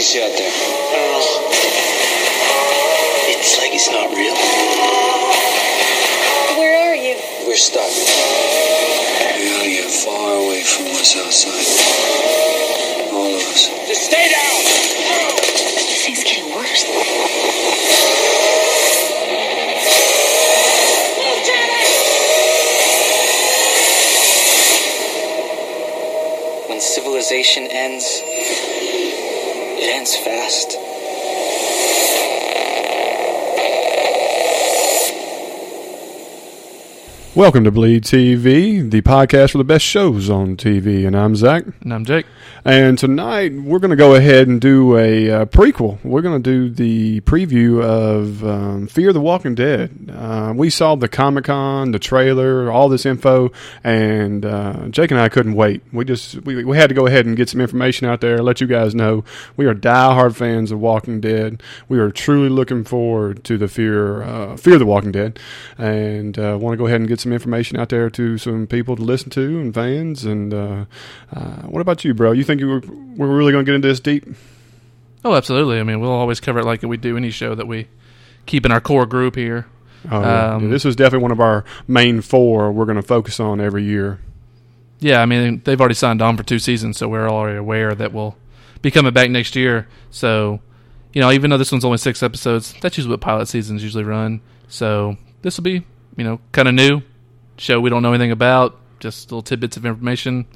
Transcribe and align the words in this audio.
17. 0.00 1.49
Welcome 37.40 37.64
to 37.64 37.70
Bleed 37.70 38.04
TV, 38.04 38.90
the 38.90 39.00
podcast 39.00 39.52
for 39.52 39.58
the 39.58 39.64
best 39.64 39.82
shows 39.82 40.28
on 40.28 40.58
TV, 40.58 41.06
and 41.06 41.16
I'm 41.16 41.34
Zach. 41.34 41.64
And 41.80 41.94
I'm 41.94 42.04
Jake. 42.04 42.26
And 42.66 42.98
tonight 42.98 43.54
we're 43.54 43.78
going 43.78 43.90
to 43.90 43.96
go 43.96 44.14
ahead 44.14 44.46
and 44.46 44.60
do 44.60 44.98
a 44.98 45.30
uh, 45.30 45.44
prequel. 45.46 45.98
We're 46.04 46.20
going 46.20 46.42
to 46.42 46.50
do 46.50 46.68
the 46.68 47.22
preview 47.22 47.82
of 47.82 48.44
um, 48.44 48.86
Fear 48.86 49.14
the 49.14 49.22
Walking 49.22 49.54
Dead. 49.54 50.12
Uh, 50.14 50.52
we 50.54 50.68
saw 50.68 50.94
the 50.96 51.08
Comic 51.08 51.44
Con, 51.44 51.92
the 51.92 51.98
trailer, 51.98 52.70
all 52.70 52.90
this 52.90 53.06
info, 53.06 53.50
and 53.82 54.44
uh, 54.44 54.88
Jake 54.90 55.10
and 55.10 55.18
I 55.18 55.30
couldn't 55.30 55.54
wait. 55.54 55.80
We 55.90 56.04
just 56.04 56.42
we, 56.42 56.62
we 56.62 56.76
had 56.76 56.90
to 56.90 56.94
go 56.94 57.06
ahead 57.06 57.24
and 57.24 57.38
get 57.38 57.48
some 57.48 57.62
information 57.62 58.06
out 58.06 58.20
there, 58.20 58.42
let 58.42 58.60
you 58.60 58.66
guys 58.66 58.94
know 58.94 59.24
we 59.56 59.64
are 59.64 59.74
diehard 59.74 60.36
fans 60.36 60.70
of 60.70 60.78
Walking 60.80 61.22
Dead. 61.22 61.62
We 61.88 61.98
are 61.98 62.10
truly 62.10 62.50
looking 62.50 62.84
forward 62.84 63.42
to 63.44 63.56
the 63.56 63.68
Fear 63.68 64.22
uh, 64.22 64.56
Fear 64.58 64.78
the 64.78 64.84
Walking 64.84 65.12
Dead, 65.12 65.40
and 65.78 66.38
uh, 66.38 66.58
want 66.60 66.74
to 66.74 66.76
go 66.76 66.86
ahead 66.86 67.00
and 67.00 67.08
get 67.08 67.20
some 67.20 67.29
information 67.32 67.78
out 67.78 67.88
there 67.88 68.10
to 68.10 68.38
some 68.38 68.66
people 68.66 68.96
to 68.96 69.02
listen 69.02 69.30
to 69.30 69.60
and 69.60 69.74
fans. 69.74 70.24
And 70.24 70.52
uh, 70.52 70.84
uh, 71.32 71.62
what 71.62 71.80
about 71.80 72.04
you, 72.04 72.14
bro? 72.14 72.32
You 72.32 72.44
think 72.44 72.60
you 72.60 72.68
were, 72.68 72.80
we're 72.80 73.36
really 73.36 73.52
going 73.52 73.64
to 73.64 73.68
get 73.70 73.74
into 73.76 73.88
this 73.88 74.00
deep? 74.00 74.26
Oh, 75.24 75.34
absolutely. 75.34 75.78
I 75.80 75.82
mean, 75.82 76.00
we'll 76.00 76.10
always 76.10 76.40
cover 76.40 76.60
it 76.60 76.64
like 76.64 76.82
we 76.82 76.96
do 76.96 77.16
any 77.16 77.30
show 77.30 77.54
that 77.54 77.66
we 77.66 77.88
keep 78.46 78.64
in 78.64 78.72
our 78.72 78.80
core 78.80 79.06
group 79.06 79.36
here. 79.36 79.66
Oh, 80.10 80.20
yeah. 80.20 80.54
Um, 80.54 80.70
this 80.70 80.84
is 80.84 80.96
definitely 80.96 81.22
one 81.22 81.32
of 81.32 81.40
our 81.40 81.64
main 81.86 82.22
four 82.22 82.72
we're 82.72 82.86
going 82.86 82.96
to 82.96 83.02
focus 83.02 83.38
on 83.38 83.60
every 83.60 83.84
year. 83.84 84.20
Yeah, 84.98 85.20
I 85.20 85.26
mean, 85.26 85.62
they've 85.64 85.80
already 85.80 85.94
signed 85.94 86.20
on 86.22 86.36
for 86.36 86.42
two 86.42 86.58
seasons, 86.58 86.98
so 86.98 87.08
we're 87.08 87.28
already 87.28 87.58
aware 87.58 87.94
that 87.94 88.12
we'll 88.12 88.36
be 88.82 88.90
coming 88.90 89.12
back 89.12 89.30
next 89.30 89.56
year. 89.56 89.88
So, 90.10 90.60
you 91.12 91.20
know, 91.20 91.30
even 91.32 91.50
though 91.50 91.58
this 91.58 91.72
one's 91.72 91.84
only 91.84 91.98
six 91.98 92.22
episodes, 92.22 92.74
that's 92.80 92.96
usually 92.96 93.12
what 93.12 93.20
pilot 93.20 93.46
seasons 93.48 93.82
usually 93.82 94.04
run. 94.04 94.40
So 94.68 95.16
this 95.42 95.56
will 95.56 95.64
be, 95.64 95.84
you 96.16 96.24
know, 96.24 96.40
kind 96.52 96.68
of 96.68 96.74
new 96.74 97.02
show 97.60 97.78
we 97.78 97.90
don't 97.90 98.02
know 98.02 98.12
anything 98.12 98.32
about, 98.32 98.78
just 99.00 99.30
little 99.30 99.42
tidbits 99.42 99.76
of 99.76 99.84
information. 99.84 100.46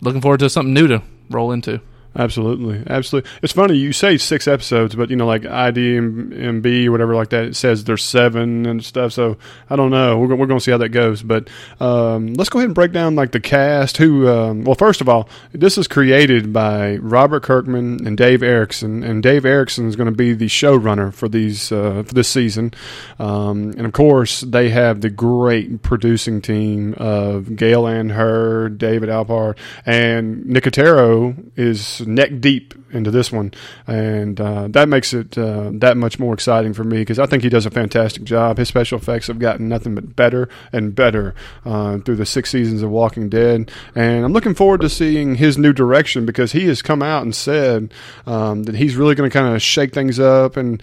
Looking 0.00 0.20
forward 0.20 0.40
to 0.40 0.50
something 0.50 0.74
new 0.74 0.88
to 0.88 1.02
roll 1.30 1.52
into. 1.52 1.80
Absolutely, 2.18 2.82
absolutely. 2.88 3.30
It's 3.42 3.52
funny 3.52 3.76
you 3.76 3.92
say 3.92 4.16
six 4.16 4.48
episodes, 4.48 4.94
but 4.94 5.10
you 5.10 5.16
know, 5.16 5.26
like 5.26 5.42
IDMB 5.42 6.86
or 6.86 6.90
whatever 6.90 7.14
like 7.14 7.28
that, 7.30 7.44
it 7.44 7.56
says 7.56 7.84
there's 7.84 8.02
seven 8.02 8.64
and 8.64 8.82
stuff. 8.82 9.12
So 9.12 9.36
I 9.68 9.76
don't 9.76 9.90
know. 9.90 10.18
We're, 10.18 10.34
we're 10.34 10.46
going 10.46 10.58
to 10.58 10.64
see 10.64 10.70
how 10.70 10.78
that 10.78 10.88
goes. 10.90 11.22
But 11.22 11.50
um, 11.78 12.32
let's 12.32 12.48
go 12.48 12.58
ahead 12.58 12.68
and 12.68 12.74
break 12.74 12.92
down 12.92 13.16
like 13.16 13.32
the 13.32 13.40
cast. 13.40 13.98
Who? 13.98 14.28
Um, 14.28 14.64
well, 14.64 14.74
first 14.74 15.02
of 15.02 15.10
all, 15.10 15.28
this 15.52 15.76
is 15.76 15.86
created 15.86 16.54
by 16.54 16.96
Robert 16.96 17.42
Kirkman 17.42 18.06
and 18.06 18.16
Dave 18.16 18.42
Erickson, 18.42 19.02
and 19.02 19.22
Dave 19.22 19.44
Erickson 19.44 19.86
is 19.86 19.94
going 19.94 20.08
to 20.10 20.16
be 20.16 20.32
the 20.32 20.46
showrunner 20.46 21.12
for 21.12 21.28
these 21.28 21.70
uh, 21.70 22.02
for 22.06 22.14
this 22.14 22.28
season. 22.28 22.72
Um, 23.18 23.74
and 23.76 23.84
of 23.84 23.92
course, 23.92 24.40
they 24.40 24.70
have 24.70 25.02
the 25.02 25.10
great 25.10 25.82
producing 25.82 26.40
team 26.40 26.94
of 26.96 27.56
Gale 27.56 27.86
Anne 27.86 28.08
Hurd, 28.08 28.78
David 28.78 29.10
Alpert, 29.10 29.58
and 29.84 30.44
Nicotero 30.46 31.36
is 31.56 32.05
neck 32.06 32.40
deep 32.40 32.74
into 32.92 33.10
this 33.10 33.32
one, 33.32 33.52
and 33.86 34.40
uh, 34.40 34.68
that 34.68 34.88
makes 34.88 35.12
it 35.12 35.36
uh, 35.36 35.70
that 35.74 35.96
much 35.96 36.18
more 36.18 36.34
exciting 36.34 36.72
for 36.72 36.84
me 36.84 36.98
because 36.98 37.18
I 37.18 37.26
think 37.26 37.42
he 37.42 37.48
does 37.48 37.66
a 37.66 37.70
fantastic 37.70 38.24
job. 38.24 38.58
His 38.58 38.68
special 38.68 38.98
effects 38.98 39.26
have 39.26 39.38
gotten 39.38 39.68
nothing 39.68 39.94
but 39.94 40.16
better 40.16 40.48
and 40.72 40.94
better 40.94 41.34
uh, 41.64 41.98
through 41.98 42.16
the 42.16 42.26
six 42.26 42.50
seasons 42.50 42.82
of 42.82 42.90
Walking 42.90 43.28
Dead, 43.28 43.70
and 43.94 44.24
I'm 44.24 44.32
looking 44.32 44.54
forward 44.54 44.80
to 44.82 44.88
seeing 44.88 45.36
his 45.36 45.58
new 45.58 45.72
direction 45.72 46.26
because 46.26 46.52
he 46.52 46.66
has 46.66 46.82
come 46.82 47.02
out 47.02 47.22
and 47.22 47.34
said 47.34 47.92
um, 48.26 48.64
that 48.64 48.76
he's 48.76 48.96
really 48.96 49.14
going 49.14 49.28
to 49.30 49.34
kind 49.34 49.54
of 49.54 49.62
shake 49.62 49.92
things 49.92 50.18
up 50.18 50.56
and 50.56 50.82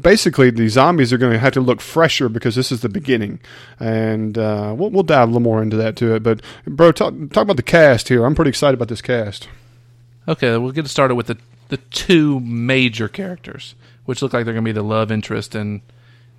basically 0.00 0.50
the 0.50 0.68
zombies 0.68 1.12
are 1.12 1.18
going 1.18 1.32
to 1.32 1.38
have 1.38 1.52
to 1.52 1.60
look 1.60 1.80
fresher 1.80 2.28
because 2.28 2.54
this 2.54 2.72
is 2.72 2.80
the 2.80 2.88
beginning, 2.88 3.40
and 3.80 4.36
uh, 4.38 4.74
we'll, 4.76 4.90
we'll 4.90 5.02
dive 5.02 5.28
a 5.28 5.32
little 5.32 5.40
more 5.40 5.62
into 5.62 5.76
that 5.76 5.96
to 5.96 6.14
it. 6.14 6.22
But 6.22 6.42
bro, 6.66 6.92
talk 6.92 7.14
talk 7.30 7.42
about 7.42 7.56
the 7.56 7.62
cast 7.62 8.08
here. 8.08 8.24
I'm 8.24 8.34
pretty 8.34 8.50
excited 8.50 8.74
about 8.74 8.88
this 8.88 9.02
cast. 9.02 9.48
Okay, 10.28 10.56
we'll 10.56 10.72
get 10.72 10.86
started 10.88 11.14
with 11.14 11.26
the 11.26 11.38
the 11.68 11.76
two 11.78 12.38
major 12.40 13.08
characters, 13.08 13.74
which 14.04 14.20
look 14.22 14.32
like 14.32 14.44
they're 14.44 14.54
going 14.54 14.64
to 14.64 14.68
be 14.68 14.72
the 14.72 14.82
love 14.82 15.10
interest 15.10 15.54
and 15.54 15.80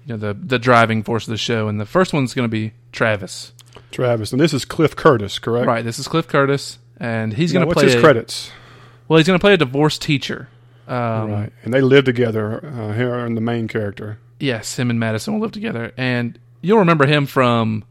you 0.05 0.13
know 0.13 0.17
the 0.17 0.33
the 0.33 0.59
driving 0.59 1.03
force 1.03 1.27
of 1.27 1.31
the 1.31 1.37
show. 1.37 1.67
And 1.67 1.79
the 1.79 1.85
first 1.85 2.13
one's 2.13 2.33
going 2.33 2.47
to 2.47 2.51
be 2.51 2.73
Travis. 2.91 3.51
Travis, 3.91 4.31
and 4.31 4.39
this 4.39 4.53
is 4.53 4.65
Cliff 4.65 4.95
Curtis, 4.95 5.39
correct? 5.39 5.67
Right. 5.67 5.83
This 5.83 5.99
is 5.99 6.07
Cliff 6.07 6.27
Curtis, 6.27 6.77
and 6.99 7.33
he's 7.33 7.51
going 7.51 7.67
to 7.67 7.73
play 7.73 7.85
his 7.85 7.95
a- 7.95 7.99
credits? 7.99 8.51
Well, 9.07 9.17
he's 9.17 9.27
going 9.27 9.37
to 9.37 9.43
play 9.43 9.53
a 9.53 9.57
divorced 9.57 10.01
teacher. 10.01 10.47
Um, 10.87 11.31
right, 11.31 11.53
and 11.63 11.73
they 11.73 11.81
live 11.81 12.05
together 12.05 12.65
uh, 12.65 12.93
here 12.93 13.15
in 13.19 13.35
the 13.35 13.41
main 13.41 13.67
character. 13.67 14.19
Yes, 14.39 14.77
him 14.77 14.89
and 14.89 14.99
Madison 14.99 15.33
will 15.33 15.41
live 15.41 15.51
together, 15.51 15.93
and 15.97 16.37
you'll 16.61 16.79
remember 16.79 17.05
him 17.05 17.25
from 17.25 17.85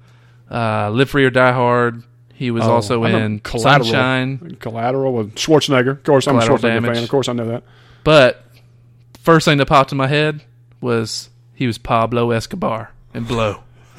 uh, 0.50 0.91
Live 0.91 1.10
Free 1.10 1.25
or 1.25 1.31
Die 1.31 1.52
Hard. 1.52 2.02
He 2.42 2.50
was 2.50 2.64
Oh, 2.64 2.72
also 2.72 3.04
in 3.04 3.38
Collateral. 3.38 3.84
Sunshine. 3.84 4.56
Collateral 4.58 5.12
with 5.12 5.36
Schwarzenegger. 5.36 5.92
Of 5.92 6.03
course, 6.03 6.26
I'm 6.26 6.34
a 6.36 6.41
Collateral 6.41 6.58
Schwarzenegger 6.58 6.62
Damage. 6.82 6.94
fan. 6.97 7.03
Of 7.04 7.08
course, 7.08 7.28
I 7.28 7.32
know 7.34 7.47
that. 7.47 7.62
But 8.03 8.44
first 9.20 9.44
thing 9.44 9.58
that 9.58 9.66
popped 9.66 9.92
in 9.92 9.98
my 9.98 10.08
head 10.08 10.42
was 10.81 11.31
he 11.54 11.69
was 11.69 11.78
Pablo 11.78 12.32
Escobar 12.32 12.91
in 13.14 13.22
Blow. 13.22 13.62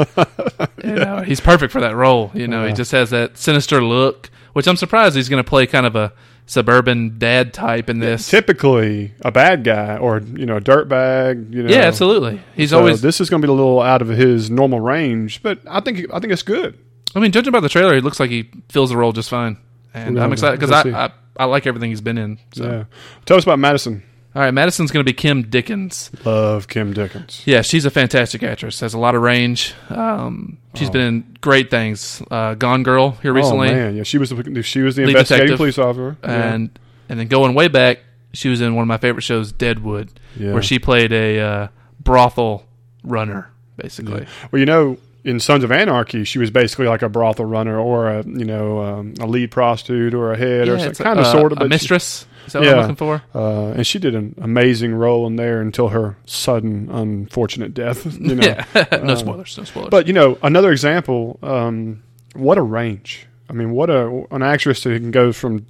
you 0.84 0.96
know, 0.96 1.22
he's 1.26 1.40
perfect 1.40 1.72
for 1.72 1.80
that 1.80 1.96
role. 1.96 2.32
You 2.34 2.48
know, 2.50 2.68
he 2.68 2.74
just 2.74 2.92
has 2.92 3.12
that 3.12 3.38
sinister 3.38 3.82
look, 3.82 4.30
which 4.52 4.68
I'm 4.68 4.76
surprised 4.76 5.16
he's 5.16 5.30
going 5.30 5.42
to 5.42 5.48
play 5.50 5.66
kind 5.68 5.86
of 5.86 5.96
a 5.96 6.12
suburban 6.46 7.18
dad 7.20 7.54
type 7.54 7.90
in 7.90 8.00
this. 8.00 8.28
Typically, 8.28 9.14
a 9.22 9.32
bad 9.32 9.64
guy 9.64 9.96
or 9.96 10.20
you 10.20 10.46
know 10.46 10.58
a 10.58 10.62
dirtbag. 10.62 11.54
You 11.54 11.64
know, 11.64 11.70
yeah, 11.70 11.84
absolutely. 11.84 12.42
He's 12.56 12.72
So 12.72 12.80
always. 12.80 13.02
this 13.02 13.22
is 13.22 13.30
going 13.30 13.42
to 13.42 13.48
be 13.48 13.50
a 13.52 13.56
little 13.56 13.82
out 13.82 14.02
of 14.02 14.10
his 14.10 14.50
normal 14.50 14.82
range, 14.82 15.42
but 15.42 15.60
I 15.70 15.80
think 15.80 16.08
I 16.14 16.20
think 16.20 16.34
it's 16.34 16.44
good. 16.44 16.78
I 17.16 17.20
mean, 17.20 17.32
judging 17.32 17.52
by 17.52 17.60
the 17.60 17.70
trailer, 17.70 17.94
he 17.96 18.02
looks 18.02 18.20
like 18.20 18.30
he 18.30 18.50
fills 18.70 18.90
the 18.90 18.98
role 18.98 19.12
just 19.12 19.30
fine, 19.30 19.58
and 19.94 20.16
Yeah, 20.18 20.24
I'm 20.24 20.34
excited 20.34 20.60
because 20.60 20.84
we'll 20.86 20.96
I. 20.96 21.06
I 21.06 21.12
I 21.36 21.46
like 21.46 21.66
everything 21.66 21.90
he's 21.90 22.02
been 22.02 22.18
in. 22.20 22.38
So. 22.54 22.64
Yeah. 22.64 22.84
Tell 23.26 23.38
us 23.38 23.44
about 23.44 23.58
Madison. 23.60 24.04
All 24.36 24.42
right, 24.42 24.52
Madison's 24.52 24.92
going 24.92 25.04
to 25.04 25.10
be 25.10 25.14
Kim 25.16 25.44
Dickens. 25.50 26.10
Love 26.26 26.68
Kim 26.68 26.94
Dickens. 26.94 27.42
Yeah, 27.46 27.62
she's 27.62 27.86
a 27.86 27.92
fantastic 27.92 28.42
actress. 28.44 28.80
Has 28.80 28.94
a 28.96 29.00
lot 29.00 29.14
of 29.16 29.22
range. 29.22 29.74
Um, 29.90 30.58
she's 30.76 30.90
been 30.90 31.02
in 31.02 31.38
great 31.42 31.70
things. 31.70 32.22
Uh, 32.32 32.54
Gone 32.56 32.82
Girl 32.84 33.12
here 33.22 33.32
recently, 33.34 33.70
Oh 33.70 33.74
man, 33.74 33.96
yeah, 33.96 34.04
she 34.04 34.18
was 34.18 34.32
the, 34.32 34.62
she 34.64 34.82
was 34.82 34.96
the 34.96 35.04
Lead 35.06 35.12
investigating 35.12 35.48
detective. 35.48 35.58
police 35.58 35.78
officer. 35.78 36.18
Yeah. 36.24 36.54
and 36.54 36.80
and 37.10 37.20
then 37.20 37.28
going 37.28 37.54
way 37.54 37.68
back, 37.68 38.00
she 38.34 38.50
was 38.50 38.60
in 38.62 38.74
one 38.76 38.82
of 38.84 38.88
my 38.88 38.98
favorite 38.98 39.22
shows, 39.22 39.52
Deadwood, 39.52 40.10
Yeah. 40.36 40.54
where 40.54 40.64
she 40.64 40.80
played 40.80 41.12
a 41.14 41.40
uh, 41.40 41.68
brothel 42.00 42.66
runner, 43.04 43.52
basically. 43.78 44.26
Well, 44.52 44.60
you 44.60 44.66
know, 44.66 44.98
in 45.24 45.40
Sons 45.40 45.64
of 45.64 45.72
Anarchy, 45.72 46.24
she 46.26 46.38
was 46.40 46.52
basically 46.52 46.88
like 46.88 47.02
a 47.02 47.10
brothel 47.10 47.46
runner 47.46 47.80
or 47.80 48.10
a 48.10 48.24
you 48.26 48.46
know 48.46 48.82
um, 48.84 49.14
a 49.20 49.26
lead 49.28 49.52
prostitute 49.52 50.14
or 50.14 50.32
a 50.34 50.38
head 50.38 50.68
or 50.68 50.76
it's 50.76 50.84
something, 50.84 51.04
kind 51.06 51.20
of 51.20 51.26
uh, 51.26 51.32
sort 51.32 51.52
of 51.52 51.58
a 51.58 51.62
but 51.62 51.66
she- 51.66 51.70
mistress. 51.70 52.26
Is 52.46 52.52
that 52.54 52.60
what 52.60 52.70
I'm 52.74 52.78
looking 52.82 52.96
for? 52.98 53.24
Uh, 53.34 53.68
and 53.72 53.88
she 53.88 54.00
did 54.00 54.16
an 54.16 54.36
amazing 54.42 54.94
role 54.94 55.26
in 55.28 55.38
there 55.38 55.62
until 55.62 55.88
her 55.88 56.18
sudden, 56.26 56.90
unfortunate 56.92 57.74
death. 57.74 58.06
You 58.20 58.36
know, 58.36 58.44
yeah, 58.46 58.66
no 59.02 59.14
Uh, 59.14 59.16
spoilers. 59.16 59.58
No 59.58 59.64
spoilers. 59.64 59.90
But 59.90 60.08
you 60.08 60.14
know, 60.14 60.38
another 60.44 60.72
example. 60.74 61.40
Um, 61.42 62.04
what 62.36 62.58
a 62.58 62.62
range! 62.62 63.28
I 63.50 63.54
mean, 63.54 63.72
what 63.72 63.90
a 63.90 64.26
an 64.32 64.44
actress 64.44 64.84
who 64.84 65.00
can 65.00 65.12
go 65.12 65.32
from 65.32 65.66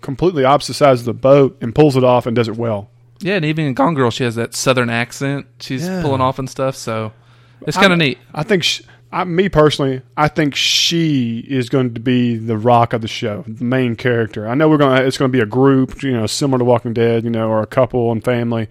completely 0.00 0.44
opposite 0.44 0.74
sides 0.74 1.00
of 1.00 1.06
the 1.06 1.12
boat 1.14 1.56
and 1.60 1.72
pulls 1.74 1.96
it 1.96 2.02
off 2.04 2.26
and 2.26 2.34
does 2.34 2.48
it 2.48 2.56
well. 2.56 2.88
yeah, 3.20 3.34
and 3.36 3.44
even 3.44 3.66
in 3.66 3.74
Gone 3.74 3.94
Girl, 3.94 4.10
she 4.10 4.24
has 4.24 4.34
that 4.36 4.54
southern 4.54 4.90
accent 4.90 5.46
she's 5.60 5.86
Yeah. 5.86 6.02
pulling 6.02 6.20
off 6.20 6.38
and 6.40 6.48
stuff. 6.50 6.74
So 6.76 7.12
it's 7.66 7.76
kind 7.76 7.92
of 7.92 7.98
neat. 7.98 8.18
I 8.34 8.42
think, 8.42 8.62
sh 8.64 8.80
I, 9.10 9.24
me 9.24 9.48
personally, 9.48 10.02
I 10.18 10.28
think 10.28 10.54
she 10.54 11.38
is 11.48 11.70
going 11.70 11.94
to 11.94 12.00
be 12.00 12.36
the 12.36 12.58
rock 12.58 12.92
of 12.92 13.00
the 13.00 13.08
show, 13.08 13.42
the 13.46 13.64
main 13.64 13.96
character. 13.96 14.46
I 14.46 14.54
know 14.54 14.68
we're 14.68 14.76
going. 14.76 14.98
to 14.98 15.06
It's 15.06 15.16
going 15.16 15.30
to 15.30 15.36
be 15.36 15.42
a 15.42 15.46
group, 15.46 16.02
you 16.02 16.12
know, 16.12 16.26
similar 16.26 16.58
to 16.58 16.64
Walking 16.64 16.92
Dead, 16.92 17.24
you 17.24 17.30
know, 17.30 17.48
or 17.48 17.62
a 17.62 17.66
couple 17.66 18.12
and 18.12 18.22
family 18.22 18.68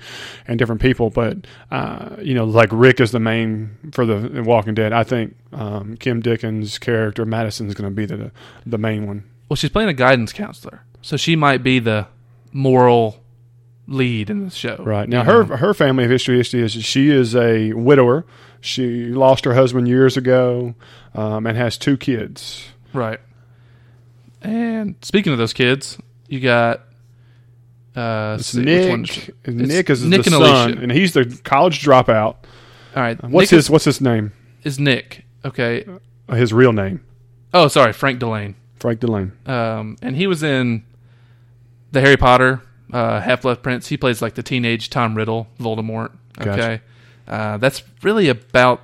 and 0.48 0.60
different 0.60 0.80
people. 0.80 1.10
But 1.10 1.48
uh, 1.72 2.18
you 2.22 2.36
know, 2.36 2.46
like 2.46 2.70
Rick 2.72 3.00
is 3.00 3.12
the 3.12 3.20
main 3.20 3.76
for 3.92 4.06
the 4.06 4.44
Walking 4.44 4.76
Dead. 4.76 4.94
I 4.94 5.04
think 5.04 5.36
um, 5.54 5.98
Kim 5.98 6.22
Dickens' 6.22 6.78
character 6.78 7.26
Madison 7.26 7.68
is 7.68 7.74
going 7.74 7.90
to 7.90 7.96
be 7.96 8.06
the 8.06 8.32
the 8.66 8.78
main 8.78 9.08
one. 9.08 9.24
Well, 9.50 9.56
she's 9.56 9.72
playing 9.72 9.90
a 9.90 9.94
guidance 9.94 10.34
counselor, 10.34 10.84
so 11.02 11.18
she 11.18 11.36
might 11.36 11.64
be 11.64 11.80
the 11.80 12.08
moral 12.52 13.24
lead 13.88 14.30
in 14.30 14.46
the 14.46 14.52
show. 14.52 14.76
Right 14.80 15.10
now, 15.10 15.24
her 15.24 15.46
know? 15.46 15.56
her 15.56 15.74
family 15.74 16.08
history 16.08 16.38
history 16.38 16.62
is 16.62 16.74
she 16.74 17.10
is 17.10 17.36
a 17.36 17.74
widower. 17.74 18.26
She 18.62 19.06
lost 19.06 19.46
her 19.46 19.54
husband 19.54 19.88
years 19.88 20.18
ago, 20.18 20.76
um, 21.14 21.46
and 21.46 21.58
has 21.58 21.78
two 21.78 21.98
kids. 21.98 22.68
right. 22.94 23.20
And 24.42 24.96
speaking 25.02 25.32
of 25.34 25.40
those 25.40 25.54
kids, 25.54 25.98
you 26.28 26.40
got 26.40 26.82
uh, 27.96 28.38
see, 28.38 28.62
Nick. 28.62 29.30
is? 29.44 29.56
Nick 29.56 29.90
is 29.90 30.06
Nick 30.06 30.24
the 30.24 30.28
and 30.28 30.44
son, 30.46 30.70
Alicia. 30.70 30.82
and 30.84 30.92
he's 30.92 31.14
the 31.14 31.26
college 31.44 31.82
dropout. 31.84 32.36
All 32.96 33.04
right, 33.04 33.22
What's 33.24 33.52
Nick 33.52 33.58
his 33.58 33.70
What's 33.70 33.86
his 33.86 34.00
name? 34.02 34.32
is, 34.64 34.74
is 34.74 34.80
Nick? 34.80 35.26
Okay. 35.44 35.86
Uh, 36.30 36.36
His 36.36 36.52
real 36.54 36.74
name, 36.74 37.04
Oh, 37.54 37.68
sorry, 37.68 37.94
Frank 37.94 38.20
Dillane. 38.20 38.56
Frank 38.80 39.00
Dillane. 39.00 39.32
Um, 39.50 39.96
and 40.02 40.16
he 40.16 40.28
was 40.28 40.44
in 40.44 40.84
the 41.92 42.02
Harry 42.02 42.18
Potter, 42.18 42.62
uh, 42.94 43.22
Half 43.22 43.42
Blood 43.44 43.64
Prince. 43.64 43.88
He 43.88 43.98
plays 43.98 44.22
like 44.22 44.36
the 44.36 44.44
teenage 44.44 44.90
Tom 44.90 45.16
Riddle, 45.16 45.48
Voldemort. 45.60 46.12
Gotcha. 46.34 46.82
Okay, 47.28 47.36
uh, 47.38 47.58
that's 47.58 47.84
really 48.04 48.30
about 48.30 48.82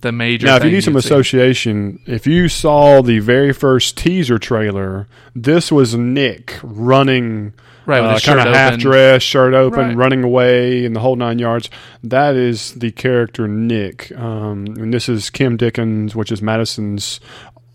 the 0.00 0.12
major. 0.12 0.46
Now, 0.46 0.56
if 0.56 0.62
you 0.64 0.68
thing 0.68 0.74
need 0.74 0.84
some 0.84 0.94
you'd 0.94 1.02
see. 1.02 1.08
association, 1.08 2.00
if 2.06 2.26
you 2.26 2.48
saw 2.48 3.02
the 3.02 3.18
very 3.20 3.52
first 3.52 3.96
teaser 3.96 4.38
trailer, 4.38 5.06
this 5.34 5.72
was 5.72 5.94
Nick 5.94 6.58
running, 6.62 7.52
Right, 7.86 8.00
with 8.00 8.10
uh, 8.10 8.12
his 8.14 8.22
shirt 8.22 8.36
kind 8.36 8.48
of 8.48 8.54
half 8.54 8.72
open. 8.74 8.80
dressed, 8.80 9.26
shirt 9.26 9.54
open, 9.54 9.88
Right. 9.88 9.96
running 9.96 10.22
away, 10.24 10.84
and 10.84 10.94
the 10.94 11.00
whole 11.00 11.16
nine 11.16 11.38
yards. 11.38 11.70
That 12.02 12.34
is 12.36 12.72
the 12.74 12.90
character 12.92 13.48
Nick, 13.48 14.12
um, 14.16 14.66
and 14.78 14.92
this 14.92 15.08
is 15.08 15.30
Kim 15.30 15.56
Dickens, 15.56 16.14
which 16.14 16.30
is 16.30 16.42
Madison's 16.42 17.18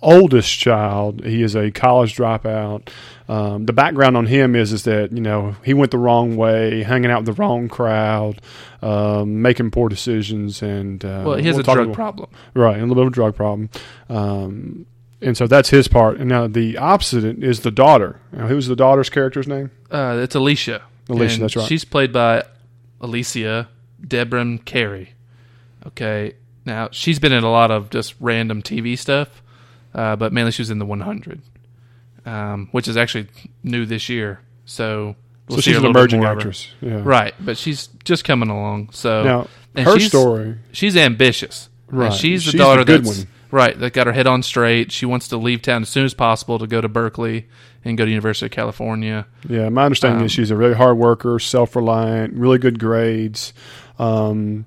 oldest 0.01 0.57
child. 0.57 1.23
He 1.25 1.41
is 1.43 1.55
a 1.55 1.71
college 1.71 2.15
dropout. 2.15 2.89
Um, 3.27 3.65
the 3.65 3.73
background 3.73 4.17
on 4.17 4.25
him 4.25 4.55
is 4.55 4.71
is 4.73 4.83
that 4.85 5.11
you 5.11 5.21
know 5.21 5.55
he 5.63 5.73
went 5.73 5.91
the 5.91 5.97
wrong 5.99 6.35
way, 6.35 6.83
hanging 6.83 7.11
out 7.11 7.25
with 7.25 7.35
the 7.35 7.41
wrong 7.41 7.67
crowd, 7.69 8.41
um, 8.81 9.41
making 9.41 9.71
poor 9.71 9.89
decisions, 9.89 10.61
and 10.61 11.03
uh, 11.05 11.23
Well, 11.25 11.37
he 11.37 11.43
has 11.45 11.55
we'll 11.55 11.61
a 11.61 11.63
drug 11.63 11.79
about- 11.87 11.95
problem. 11.95 12.29
Right, 12.53 12.77
a 12.77 12.81
little 12.81 12.95
bit 12.95 13.01
of 13.03 13.07
a 13.09 13.11
drug 13.11 13.35
problem. 13.35 13.69
Um, 14.09 14.85
and 15.21 15.35
so 15.35 15.47
that's 15.47 15.69
his 15.69 15.87
part. 15.89 16.17
And 16.17 16.29
now 16.29 16.47
the 16.47 16.77
opposite 16.77 17.43
is 17.43 17.59
the 17.59 17.71
daughter. 17.71 18.21
Now, 18.31 18.47
who's 18.47 18.67
the 18.67 18.75
daughter's 18.75 19.09
character's 19.09 19.47
name? 19.47 19.69
Uh, 19.91 20.17
it's 20.21 20.33
Alicia. 20.33 20.81
Alicia, 21.09 21.33
And 21.33 21.43
that's 21.43 21.55
right. 21.57 21.67
She's 21.67 21.83
played 21.83 22.13
by 22.13 22.43
Alicia 23.01 23.67
Debram 24.01 24.63
Carey. 24.63 25.13
Okay, 25.87 26.33
now 26.65 26.89
she's 26.91 27.19
been 27.19 27.31
in 27.33 27.43
a 27.43 27.51
lot 27.51 27.69
of 27.71 27.89
just 27.89 28.15
random 28.19 28.61
TV 28.61 28.97
stuff, 28.97 29.41
uh, 29.93 30.15
but 30.15 30.31
mainly 30.33 30.51
she 30.51 30.61
was 30.61 30.69
in 30.69 30.79
the 30.79 30.85
100, 30.85 31.41
um, 32.25 32.67
which 32.71 32.87
is 32.87 32.97
actually 32.97 33.27
new 33.63 33.85
this 33.85 34.09
year. 34.09 34.41
So, 34.65 35.15
we'll 35.47 35.57
so 35.57 35.61
she's 35.61 35.77
an 35.77 35.85
emerging 35.85 36.19
more 36.19 36.29
of 36.29 36.35
her. 36.35 36.39
actress. 36.41 36.67
Yeah. 36.81 37.01
right? 37.03 37.33
But 37.39 37.57
she's 37.57 37.87
just 38.03 38.23
coming 38.23 38.49
along. 38.49 38.89
So 38.91 39.23
Now, 39.23 39.47
and 39.75 39.85
her 39.87 39.97
she's- 39.97 40.09
story. 40.09 40.55
she's 40.71 40.95
ambitious. 40.95 41.69
And 41.89 41.99
Right. 41.99 42.13
she's 42.13 42.45
the 42.45 42.51
She's 42.51 42.59
daughter 42.61 42.83
good 42.83 43.03
that's 43.03 43.17
one. 43.19 43.27
right 43.49 43.79
that 43.79 43.93
got 43.93 44.05
her 44.05 44.13
head 44.13 44.27
on 44.27 44.43
straight. 44.43 44.91
She 44.91 45.07
wants 45.07 45.27
to 45.29 45.37
leave 45.37 45.63
town 45.63 45.81
as 45.81 45.89
soon 45.89 46.05
as 46.05 46.13
possible 46.13 46.59
to 46.59 46.67
go 46.67 46.81
to 46.81 46.87
Berkeley 46.87 47.47
and 47.83 47.97
go 47.97 48.05
to 48.05 48.11
University 48.11 48.45
of 48.45 48.51
California. 48.51 49.25
Yeah, 49.47 49.69
my 49.69 49.85
understanding 49.85 50.19
Um, 50.19 50.25
is 50.27 50.31
she's 50.31 50.51
a 50.51 50.55
really 50.55 50.75
hard 50.75 50.97
worker, 50.97 51.39
self 51.39 51.75
reliant, 51.75 52.35
really 52.35 52.59
good 52.59 52.77
grades. 52.77 53.53
Um, 53.97 54.65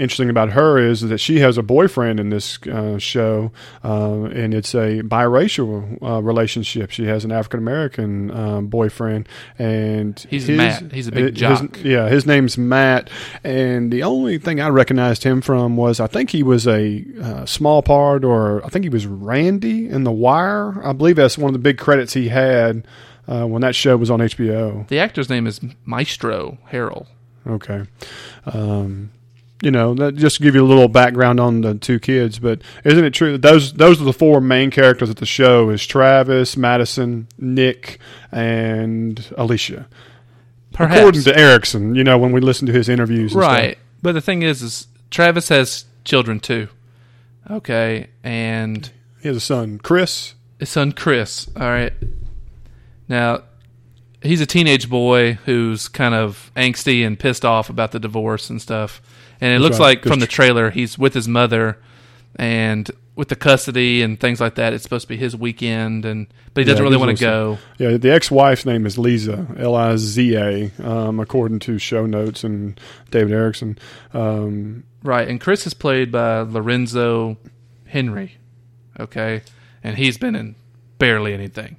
interesting 0.00 0.30
about 0.30 0.50
her 0.50 0.78
is 0.78 1.02
that 1.02 1.18
she 1.18 1.38
has 1.40 1.58
a 1.58 1.62
boyfriend 1.62 2.18
in 2.18 2.30
this 2.30 2.58
uh, 2.66 2.98
show, 2.98 3.52
uh, 3.84 4.22
and 4.24 4.54
it's 4.54 4.74
a 4.74 5.02
biracial 5.02 6.02
uh, 6.02 6.22
relationship. 6.22 6.90
She 6.90 7.04
has 7.06 7.24
an 7.24 7.32
African 7.32 7.60
American 7.60 8.30
um, 8.30 8.66
boyfriend, 8.68 9.28
and 9.58 10.18
He's 10.30 10.48
Matt. 10.48 10.90
He's 10.92 11.06
a 11.06 11.12
big 11.12 11.24
his- 11.24 11.34
jock. 11.34 11.78
yeah, 11.84 12.08
his 12.08 12.26
name's 12.26 12.56
Matt, 12.58 13.10
and 13.44 13.92
the 13.92 14.02
only 14.02 14.38
thing 14.38 14.60
I 14.60 14.68
recognized 14.68 15.22
him 15.24 15.40
from 15.40 15.76
was 15.76 16.00
I 16.00 16.06
think 16.06 16.30
he 16.30 16.42
was 16.42 16.66
a 16.66 17.04
uh, 17.22 17.46
small 17.46 17.82
part, 17.82 18.24
or 18.24 18.64
I 18.64 18.68
think 18.68 18.84
he 18.84 18.88
was 18.88 19.06
Randy 19.06 19.88
in 19.88 20.04
The 20.04 20.12
Wire. 20.12 20.84
I 20.84 20.92
believe 20.92 21.16
that's 21.16 21.36
one 21.38 21.48
of 21.50 21.52
the 21.52 21.58
big 21.58 21.78
credits 21.78 22.14
he 22.14 22.28
had 22.28 22.86
uh, 23.28 23.44
when 23.44 23.62
that 23.62 23.74
show 23.74 23.96
was 23.96 24.10
on 24.10 24.20
HBO. 24.20 24.88
The 24.88 24.98
actor's 24.98 25.28
name 25.28 25.46
is 25.46 25.60
Maestro 25.84 26.58
Harrell. 26.72 27.06
Okay. 27.46 27.84
Um, 28.46 29.10
you 29.62 29.70
know, 29.70 29.94
that 29.94 30.16
just 30.16 30.36
to 30.36 30.42
give 30.42 30.54
you 30.54 30.64
a 30.64 30.66
little 30.66 30.88
background 30.88 31.38
on 31.38 31.60
the 31.60 31.74
two 31.74 31.98
kids, 32.00 32.38
but 32.38 32.62
isn't 32.84 33.04
it 33.04 33.12
true 33.12 33.32
that 33.32 33.42
those 33.42 33.74
those 33.74 34.00
are 34.00 34.04
the 34.04 34.12
four 34.12 34.40
main 34.40 34.70
characters 34.70 35.10
of 35.10 35.16
the 35.16 35.26
show 35.26 35.70
is 35.70 35.86
Travis, 35.86 36.56
Madison, 36.56 37.28
Nick, 37.38 37.98
and 38.32 39.32
Alicia. 39.36 39.86
Perhaps 40.72 40.98
According 40.98 41.22
to 41.24 41.36
Erickson, 41.38 41.94
you 41.94 42.04
know, 42.04 42.16
when 42.16 42.32
we 42.32 42.40
listen 42.40 42.66
to 42.66 42.72
his 42.72 42.88
interviews, 42.88 43.32
and 43.32 43.40
right, 43.42 43.78
but 44.02 44.12
the 44.12 44.20
thing 44.20 44.42
is, 44.42 44.62
is 44.62 44.86
Travis 45.10 45.48
has 45.48 45.84
children 46.04 46.40
too. 46.40 46.68
Okay, 47.50 48.08
and 48.22 48.90
he 49.20 49.28
has 49.28 49.36
a 49.36 49.40
son, 49.40 49.78
Chris. 49.78 50.34
his 50.58 50.70
son 50.70 50.92
Chris. 50.92 51.48
All 51.54 51.68
right, 51.68 51.92
now 53.08 53.42
he's 54.22 54.40
a 54.40 54.46
teenage 54.46 54.88
boy 54.88 55.34
who's 55.44 55.88
kind 55.88 56.14
of 56.14 56.50
angsty 56.56 57.06
and 57.06 57.18
pissed 57.18 57.44
off 57.44 57.68
about 57.68 57.92
the 57.92 58.00
divorce 58.00 58.48
and 58.48 58.62
stuff. 58.62 59.02
And 59.40 59.52
it 59.52 59.58
That's 59.58 59.62
looks 59.62 59.78
right, 59.80 59.86
like 59.98 60.04
from 60.04 60.20
the 60.20 60.26
trailer 60.26 60.70
he's 60.70 60.98
with 60.98 61.14
his 61.14 61.26
mother, 61.28 61.78
and 62.36 62.90
with 63.16 63.28
the 63.28 63.36
custody 63.36 64.02
and 64.02 64.18
things 64.18 64.40
like 64.40 64.54
that, 64.54 64.72
it's 64.72 64.82
supposed 64.82 65.02
to 65.02 65.08
be 65.08 65.16
his 65.16 65.36
weekend, 65.36 66.04
and 66.04 66.26
but 66.54 66.60
he 66.62 66.64
doesn't 66.64 66.82
Yeah, 66.84 66.90
really 66.90 66.96
want 67.04 67.16
to 67.18 67.20
go. 67.24 67.58
Yeah, 67.78 67.96
the 67.96 68.10
ex-wife's 68.12 68.64
name 68.66 68.86
is 68.86 68.98
Liza, 68.98 69.46
L-I-Z-A, 69.58 70.70
um, 70.82 71.20
according 71.20 71.58
to 71.60 71.78
show 71.78 72.06
notes 72.06 72.44
and 72.44 72.78
David 73.10 73.32
Erickson. 73.32 73.78
Um, 74.14 74.84
Right, 75.02 75.26
and 75.28 75.40
Chris 75.40 75.66
is 75.66 75.72
played 75.74 76.12
by 76.12 76.40
Lorenzo 76.40 77.38
Henry. 77.86 78.36
Okay, 78.98 79.42
and 79.82 79.96
he's 79.96 80.18
been 80.18 80.34
in 80.34 80.54
barely 80.98 81.32
anything. 81.32 81.76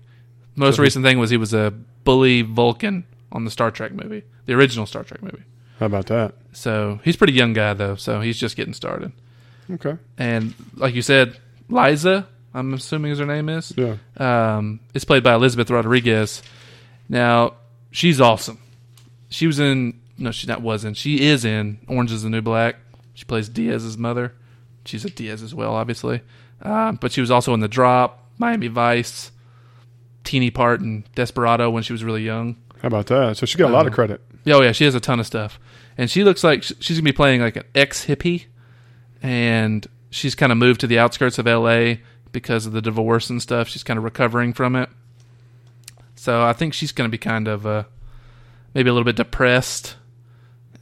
Most 0.56 0.78
So 0.78 0.84
recent 0.84 1.06
thing 1.06 1.20
was 1.20 1.30
he 1.30 1.38
was 1.38 1.54
a 1.54 1.72
bully 2.04 2.42
Vulcan 2.42 3.04
on 3.32 3.46
the 3.46 3.52
Star 3.52 3.70
Trek 3.70 3.94
movie, 3.94 4.24
the 4.48 4.54
original 4.54 4.86
Star 4.88 5.04
Trek 5.04 5.22
movie. 5.22 5.44
How 5.82 5.88
about 5.88 6.06
that? 6.06 6.36
So 6.54 7.00
he's 7.04 7.16
a 7.16 7.18
pretty 7.18 7.34
young 7.34 7.54
guy 7.54 7.74
though, 7.74 7.96
so 7.96 8.22
he's 8.22 8.38
just 8.40 8.56
getting 8.56 8.74
started. 8.76 9.12
Okay. 9.70 9.98
And 10.16 10.54
like 10.76 10.94
you 10.94 11.02
said, 11.02 11.40
Liza, 11.70 12.28
I'm 12.54 12.74
assuming 12.76 13.12
is 13.12 13.18
her 13.20 13.26
name 13.26 13.50
is. 13.50 13.74
Yeah. 13.76 13.96
Um, 14.18 14.80
it's 14.94 15.06
played 15.06 15.24
by 15.24 15.34
Elizabeth 15.34 15.72
Rodriguez. 15.72 16.44
Now 17.10 17.56
she's 17.90 18.22
awesome. 18.22 18.60
She 19.30 19.48
was 19.48 19.60
in 19.60 20.00
no, 20.20 20.30
she 20.30 20.46
not 20.46 20.62
wasn't. 20.62 20.98
She 20.98 21.22
is 21.26 21.46
in 21.46 21.80
Orange 21.88 22.12
Is 22.12 22.22
the 22.22 22.30
New 22.30 22.44
Black. 22.44 22.76
She 23.16 23.26
plays 23.26 23.50
Diaz's 23.50 23.98
mother. 23.98 24.34
She's 24.86 25.04
a 25.04 25.10
Diaz 25.10 25.42
as 25.42 25.56
well, 25.56 25.74
obviously. 25.74 26.22
Uh, 26.62 26.92
but 26.92 27.12
she 27.12 27.22
was 27.22 27.32
also 27.32 27.56
in 27.56 27.60
The 27.60 27.68
Drop, 27.68 28.24
Miami 28.38 28.68
Vice, 28.68 29.32
teeny 30.24 30.52
part 30.52 30.80
in 30.82 31.06
Desperado 31.16 31.72
when 31.72 31.82
she 31.82 31.92
was 31.92 32.04
really 32.04 32.22
young. 32.24 32.56
How 32.84 32.88
about 32.88 33.08
that? 33.08 33.38
So 33.38 33.48
she 33.48 33.58
got 33.58 33.72
a 33.72 33.74
lot 33.74 33.88
of 33.88 33.94
Uh, 33.94 33.96
credit. 33.96 34.22
Yeah, 34.44 34.56
Oh 34.56 34.62
yeah, 34.62 34.72
she 34.74 34.84
has 34.86 34.94
a 34.96 35.00
ton 35.00 35.20
of 35.20 35.26
stuff, 35.28 35.60
and 35.98 36.10
she 36.10 36.24
looks 36.24 36.44
like 36.44 36.64
she's 36.64 36.98
gonna 36.98 37.04
be 37.04 37.12
playing 37.12 37.42
like 37.42 37.56
an 37.56 37.64
ex 37.76 38.06
hippie, 38.06 38.46
and 39.22 39.86
she's 40.10 40.36
kind 40.36 40.52
of 40.52 40.58
moved 40.58 40.82
to 40.82 40.88
the 40.88 41.00
outskirts 41.00 41.38
of 41.38 41.48
L.A. 41.48 42.02
because 42.32 42.66
of 42.66 42.74
the 42.74 42.82
divorce 42.82 43.30
and 43.30 43.42
stuff. 43.42 43.68
She's 43.68 43.84
kind 43.84 43.98
of 43.98 44.04
recovering 44.04 44.54
from 44.54 44.76
it, 44.76 44.90
so 46.16 46.44
I 46.44 46.54
think 46.54 46.74
she's 46.74 46.92
gonna 46.92 47.10
be 47.10 47.18
kind 47.18 47.48
of 47.48 47.66
uh, 47.66 47.84
maybe 48.74 48.90
a 48.90 48.94
little 48.94 49.06
bit 49.06 49.16
depressed, 49.16 49.96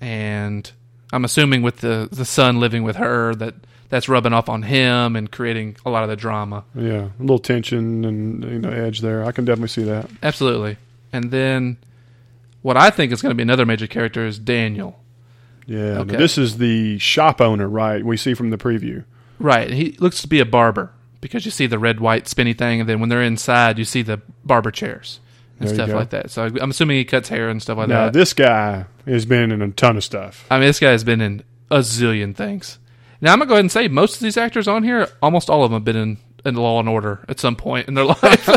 and 0.02 0.72
I'm 1.12 1.26
assuming 1.26 1.62
with 1.62 1.78
the 1.78 2.08
the 2.12 2.26
son 2.26 2.60
living 2.60 2.84
with 2.84 2.98
her 2.98 3.34
that 3.36 3.56
that's 3.90 4.08
rubbing 4.08 4.34
off 4.34 4.50
on 4.50 4.64
him 4.64 5.16
and 5.16 5.32
creating 5.32 5.76
a 5.86 5.90
lot 5.90 6.04
of 6.04 6.10
the 6.10 6.16
drama. 6.16 6.64
Yeah, 6.76 7.10
a 7.20 7.22
little 7.22 7.40
tension 7.40 8.06
and 8.06 8.44
you 8.44 8.60
know 8.60 8.70
edge 8.70 9.02
there. 9.02 9.26
I 9.26 9.32
can 9.32 9.46
definitely 9.46 9.70
see 9.70 9.84
that. 9.84 10.10
Absolutely, 10.22 10.78
and 11.12 11.32
then 11.32 11.78
what 12.62 12.78
I 12.78 12.90
think 12.90 13.12
is 13.12 13.22
going 13.22 13.32
to 13.32 13.36
be 13.36 13.44
another 13.44 13.66
major 13.66 13.88
character 13.88 14.26
is 14.26 14.40
Daniel. 14.40 15.00
Yeah. 15.66 16.00
Okay. 16.00 16.16
This 16.16 16.38
is 16.38 16.58
the 16.58 16.98
shop 17.00 17.40
owner, 17.42 17.68
right? 17.70 18.04
We 18.04 18.18
see 18.18 18.34
from 18.34 18.50
the 18.50 18.58
preview. 18.58 19.06
Right. 19.40 19.70
He 19.72 19.92
looks 20.00 20.22
to 20.22 20.28
be 20.28 20.40
a 20.40 20.46
barber 20.46 20.92
because 21.22 21.46
you 21.46 21.52
see 21.52 21.68
the 21.68 21.80
red, 21.80 22.00
white, 22.00 22.28
spinny 22.28 22.54
thing, 22.54 22.80
and 22.82 22.90
then 22.90 23.00
when 23.00 23.10
they're 23.10 23.22
inside, 23.22 23.78
you 23.78 23.86
see 23.86 24.02
the 24.02 24.22
barber 24.44 24.72
chairs 24.72 25.20
and 25.60 25.68
There 25.68 25.76
stuff 25.76 25.90
like 25.90 26.10
that. 26.10 26.32
So 26.32 26.46
I'm 26.46 26.72
assuming 26.72 26.98
he 26.98 27.06
cuts 27.06 27.30
hair 27.30 27.50
and 27.50 27.62
stuff 27.62 27.78
like 27.78 27.88
Now 27.90 28.06
that. 28.06 28.14
this 28.14 28.34
guy 28.34 28.86
has 29.06 29.26
been 29.26 29.52
in 29.52 29.62
a 29.62 29.70
ton 29.72 29.98
of 29.98 30.04
stuff. 30.04 30.46
I 30.50 30.58
mean, 30.58 30.68
this 30.68 30.80
guy 30.80 30.92
has 30.92 31.04
been 31.04 31.22
in 31.22 31.44
a 31.70 31.80
zillion 31.80 32.36
things. 32.36 32.80
Now 33.22 33.34
I'm 33.34 33.40
gonna 33.40 33.48
go 33.50 33.56
ahead 33.56 33.66
and 33.66 33.72
say 33.72 33.88
most 33.90 34.16
of 34.16 34.22
these 34.22 34.38
actors 34.38 34.68
on 34.68 34.84
here, 34.84 35.08
almost 35.22 35.50
all 35.50 35.64
of 35.64 35.72
them 35.72 35.82
have 35.82 35.86
been 35.86 35.96
in, 35.98 36.18
in 36.46 36.56
Law 36.56 36.80
and 36.80 36.88
Order 36.90 37.26
at 37.28 37.40
some 37.40 37.56
point 37.58 37.88
in 37.90 37.94
their 37.94 38.06
life. 38.24 38.50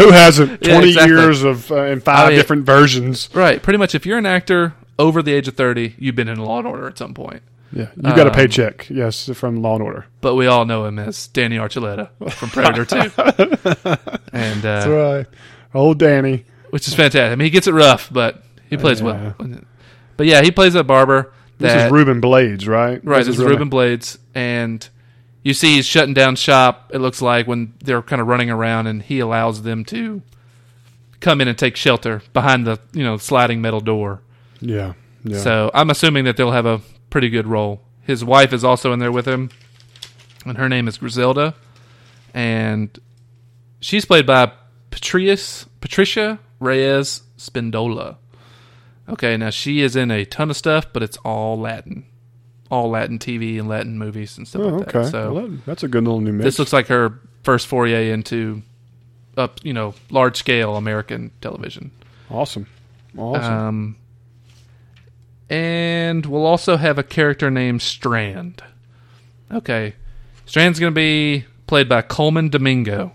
Who 0.00 0.10
hasn't? 0.10 0.50
Yeah, 0.66 0.74
Twenty 0.74 0.88
exactly. 0.90 1.16
years 1.16 1.42
of 1.42 1.70
uh, 1.70 1.84
in 1.84 2.00
five 2.00 2.18
I 2.26 2.28
mean- 2.30 2.38
different 2.38 2.64
versions. 2.66 3.28
right. 3.34 3.62
Pretty 3.62 3.78
much, 3.78 3.94
if 3.94 4.04
you're 4.06 4.18
an 4.18 4.26
actor 4.26 4.74
over 4.98 5.22
the 5.22 5.32
age 5.32 5.48
of 5.48 5.54
30, 5.54 5.94
you've 5.98 6.14
been 6.16 6.28
in 6.28 6.38
Law 6.38 6.58
and 6.58 6.66
Order 6.66 6.86
at 6.88 6.98
some 6.98 7.14
point. 7.14 7.42
Yeah, 7.72 7.86
you 7.96 8.02
got 8.02 8.26
a 8.26 8.30
Um, 8.30 8.34
paycheck. 8.34 8.88
Yes, 8.90 9.30
from 9.32 9.62
Law 9.62 9.74
and 9.76 9.82
Order. 9.84 10.06
But 10.20 10.34
we 10.34 10.46
all 10.48 10.64
know 10.64 10.84
him 10.86 10.98
as 10.98 11.28
Danny 11.28 11.56
Archuleta 11.56 12.08
from 12.32 12.50
Predator 12.50 12.84
2, 12.84 12.96
and 14.32 14.58
uh, 14.58 14.60
That's 14.62 14.86
right. 14.86 15.26
Old 15.72 15.98
Danny. 15.98 16.44
which 16.70 16.88
is 16.88 16.94
fantastic. 16.94 17.30
I 17.32 17.36
mean, 17.36 17.46
he 17.46 17.50
gets 17.50 17.66
it 17.68 17.72
rough, 17.72 18.08
but 18.12 18.42
He 18.68 18.76
plays 18.76 19.00
Yeah. 19.00 19.32
well. 19.38 19.60
But 20.16 20.26
yeah, 20.26 20.42
he 20.42 20.50
plays 20.50 20.74
a 20.74 20.82
barber. 20.84 21.32
This 21.58 21.74
is 21.84 21.92
Ruben 21.92 22.20
Blades, 22.20 22.66
right? 22.66 23.00
Right, 23.04 23.18
this 23.18 23.28
is 23.28 23.34
his 23.36 23.40
real 23.44 23.50
Ruben? 23.50 23.68
Blades, 23.68 24.18
and 24.34 24.86
you 25.42 25.54
see 25.54 25.76
he's 25.76 25.86
shutting 25.86 26.14
down 26.14 26.36
shop. 26.36 26.90
It 26.92 26.98
looks 26.98 27.22
like 27.22 27.46
when 27.46 27.74
they're 27.82 28.02
kind 28.02 28.20
of 28.20 28.28
running 28.28 28.50
around, 28.50 28.86
and 28.86 29.02
he 29.02 29.20
allows 29.20 29.62
them 29.62 29.84
to 29.86 30.22
come 31.20 31.40
in 31.40 31.48
and 31.48 31.58
take 31.58 31.76
shelter 31.76 32.22
behind 32.32 32.66
the 32.66 32.78
you 32.92 33.02
know 33.02 33.16
sliding 33.16 33.60
metal 33.60 33.80
door. 33.80 34.22
Yeah, 34.60 34.94
yeah. 35.24 35.38
So 35.38 35.70
I'm 35.72 35.90
assuming 35.90 36.24
that 36.24 36.36
they'll 36.36 36.52
have 36.52 36.66
a 36.66 36.80
pretty 37.10 37.30
good 37.30 37.46
role. 37.46 37.82
His 38.02 38.24
wife 38.24 38.52
is 38.52 38.64
also 38.64 38.92
in 38.92 38.98
there 38.98 39.12
with 39.12 39.26
him, 39.26 39.50
and 40.44 40.58
her 40.58 40.68
name 40.68 40.88
is 40.88 40.98
Griselda, 40.98 41.54
and 42.34 42.98
she's 43.80 44.04
played 44.04 44.26
by 44.26 44.52
Patrice, 44.90 45.66
Patricia 45.80 46.38
Reyes 46.58 47.22
Spindola. 47.38 48.16
Okay, 49.08 49.36
now 49.36 49.50
she 49.50 49.80
is 49.80 49.96
in 49.96 50.10
a 50.10 50.24
ton 50.24 50.50
of 50.50 50.56
stuff, 50.56 50.86
but 50.92 51.02
it's 51.02 51.16
all 51.18 51.58
Latin, 51.58 52.06
all 52.70 52.90
Latin 52.90 53.18
TV 53.18 53.58
and 53.58 53.68
Latin 53.68 53.98
movies 53.98 54.38
and 54.38 54.46
stuff 54.46 54.62
oh, 54.62 54.68
like 54.68 54.88
okay. 54.88 55.02
that. 55.02 55.10
So 55.10 55.32
Well, 55.32 55.58
that's 55.66 55.82
a 55.82 55.88
good 55.88 56.04
little 56.04 56.20
new 56.20 56.32
mix. 56.32 56.44
this 56.44 56.58
looks 56.58 56.72
like 56.72 56.86
her 56.86 57.18
first 57.42 57.66
foray 57.66 58.10
into 58.10 58.62
up, 59.36 59.60
you 59.64 59.72
know, 59.72 59.94
large 60.10 60.36
scale 60.36 60.76
American 60.76 61.30
television. 61.40 61.90
awesome. 62.30 62.66
Awesome. 63.16 63.52
Um, 63.52 63.96
and 65.48 66.24
we'll 66.26 66.46
also 66.46 66.76
have 66.76 66.98
a 66.98 67.02
character 67.02 67.50
named 67.50 67.82
Strand. 67.82 68.62
Okay. 69.50 69.94
Strand's 70.46 70.78
going 70.78 70.92
to 70.92 70.94
be 70.94 71.44
played 71.66 71.88
by 71.88 72.02
Colman 72.02 72.50
Domingo. 72.50 73.12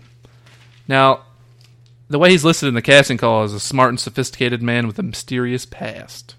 Now, 0.86 1.22
the 2.08 2.18
way 2.18 2.30
he's 2.30 2.44
listed 2.44 2.68
in 2.68 2.74
the 2.74 2.82
casting 2.82 3.16
call 3.16 3.44
is 3.44 3.52
a 3.52 3.60
smart 3.60 3.90
and 3.90 4.00
sophisticated 4.00 4.62
man 4.62 4.86
with 4.86 4.98
a 4.98 5.02
mysterious 5.02 5.64
past. 5.64 6.34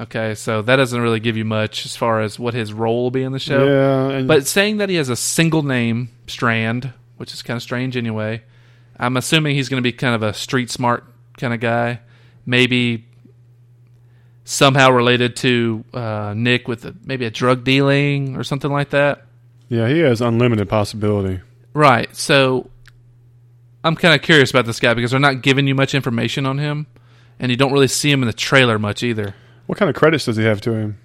Okay, 0.00 0.34
so 0.34 0.62
that 0.62 0.76
doesn't 0.76 0.98
really 0.98 1.20
give 1.20 1.36
you 1.36 1.44
much 1.44 1.84
as 1.84 1.94
far 1.94 2.22
as 2.22 2.38
what 2.38 2.54
his 2.54 2.72
role 2.72 3.02
will 3.02 3.10
be 3.10 3.22
in 3.22 3.32
the 3.32 3.38
show. 3.38 3.66
yeah, 3.66 4.22
But 4.22 4.46
saying 4.46 4.78
that 4.78 4.88
he 4.88 4.94
has 4.96 5.10
a 5.10 5.16
single 5.16 5.62
name, 5.62 6.08
Strand, 6.26 6.94
which 7.18 7.34
is 7.34 7.42
kind 7.42 7.56
of 7.58 7.62
strange 7.62 7.98
anyway, 7.98 8.42
I'm 8.98 9.18
assuming 9.18 9.56
he's 9.56 9.68
going 9.68 9.82
to 9.82 9.86
be 9.86 9.92
kind 9.92 10.14
of 10.14 10.22
a 10.22 10.32
street 10.32 10.70
smart 10.70 11.04
kind 11.36 11.52
of 11.52 11.60
guy. 11.60 12.00
Maybe 12.46 13.04
somehow 14.44 14.90
related 14.90 15.36
to 15.36 15.84
uh, 15.92 16.32
Nick 16.34 16.66
with 16.66 16.84
a, 16.86 16.94
maybe 17.04 17.26
a 17.26 17.30
drug 17.30 17.62
dealing 17.62 18.36
or 18.36 18.42
something 18.42 18.70
like 18.70 18.90
that. 18.90 19.26
yeah, 19.68 19.86
he 19.88 19.98
has 20.00 20.20
unlimited 20.22 20.68
possibility. 20.68 21.40
Right. 21.74 22.14
So 22.16 22.70
I'm 23.84 23.96
kind 23.96 24.14
of 24.14 24.22
curious 24.22 24.50
about 24.50 24.66
this 24.66 24.80
guy 24.80 24.94
because 24.94 25.10
they're 25.10 25.20
not 25.20 25.42
giving 25.42 25.66
you 25.66 25.74
much 25.74 25.94
information 25.94 26.46
on 26.46 26.58
him, 26.58 26.86
and 27.38 27.50
you 27.50 27.56
don't 27.56 27.72
really 27.72 27.86
see 27.88 28.10
him 28.10 28.22
in 28.22 28.26
the 28.26 28.32
trailer 28.32 28.78
much 28.78 29.02
either. 29.02 29.34
What 29.70 29.78
kind 29.78 29.88
of 29.88 29.94
credits 29.94 30.24
does 30.24 30.36
he 30.36 30.42
have 30.42 30.60
to 30.62 30.72
him? 30.72 30.98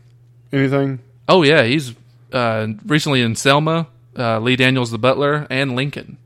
Anything? 0.51 0.97
Oh 1.29 1.43
yeah, 1.43 1.61
he's 1.65 1.93
uh, 2.33 2.65
recently 2.87 3.21
in 3.21 3.35
Selma, 3.35 3.85
uh, 4.17 4.39
Lee 4.39 4.55
Daniels 4.55 4.89
the 4.89 4.97
Butler, 4.97 5.45
and 5.51 5.75
Lincoln. 5.75 6.17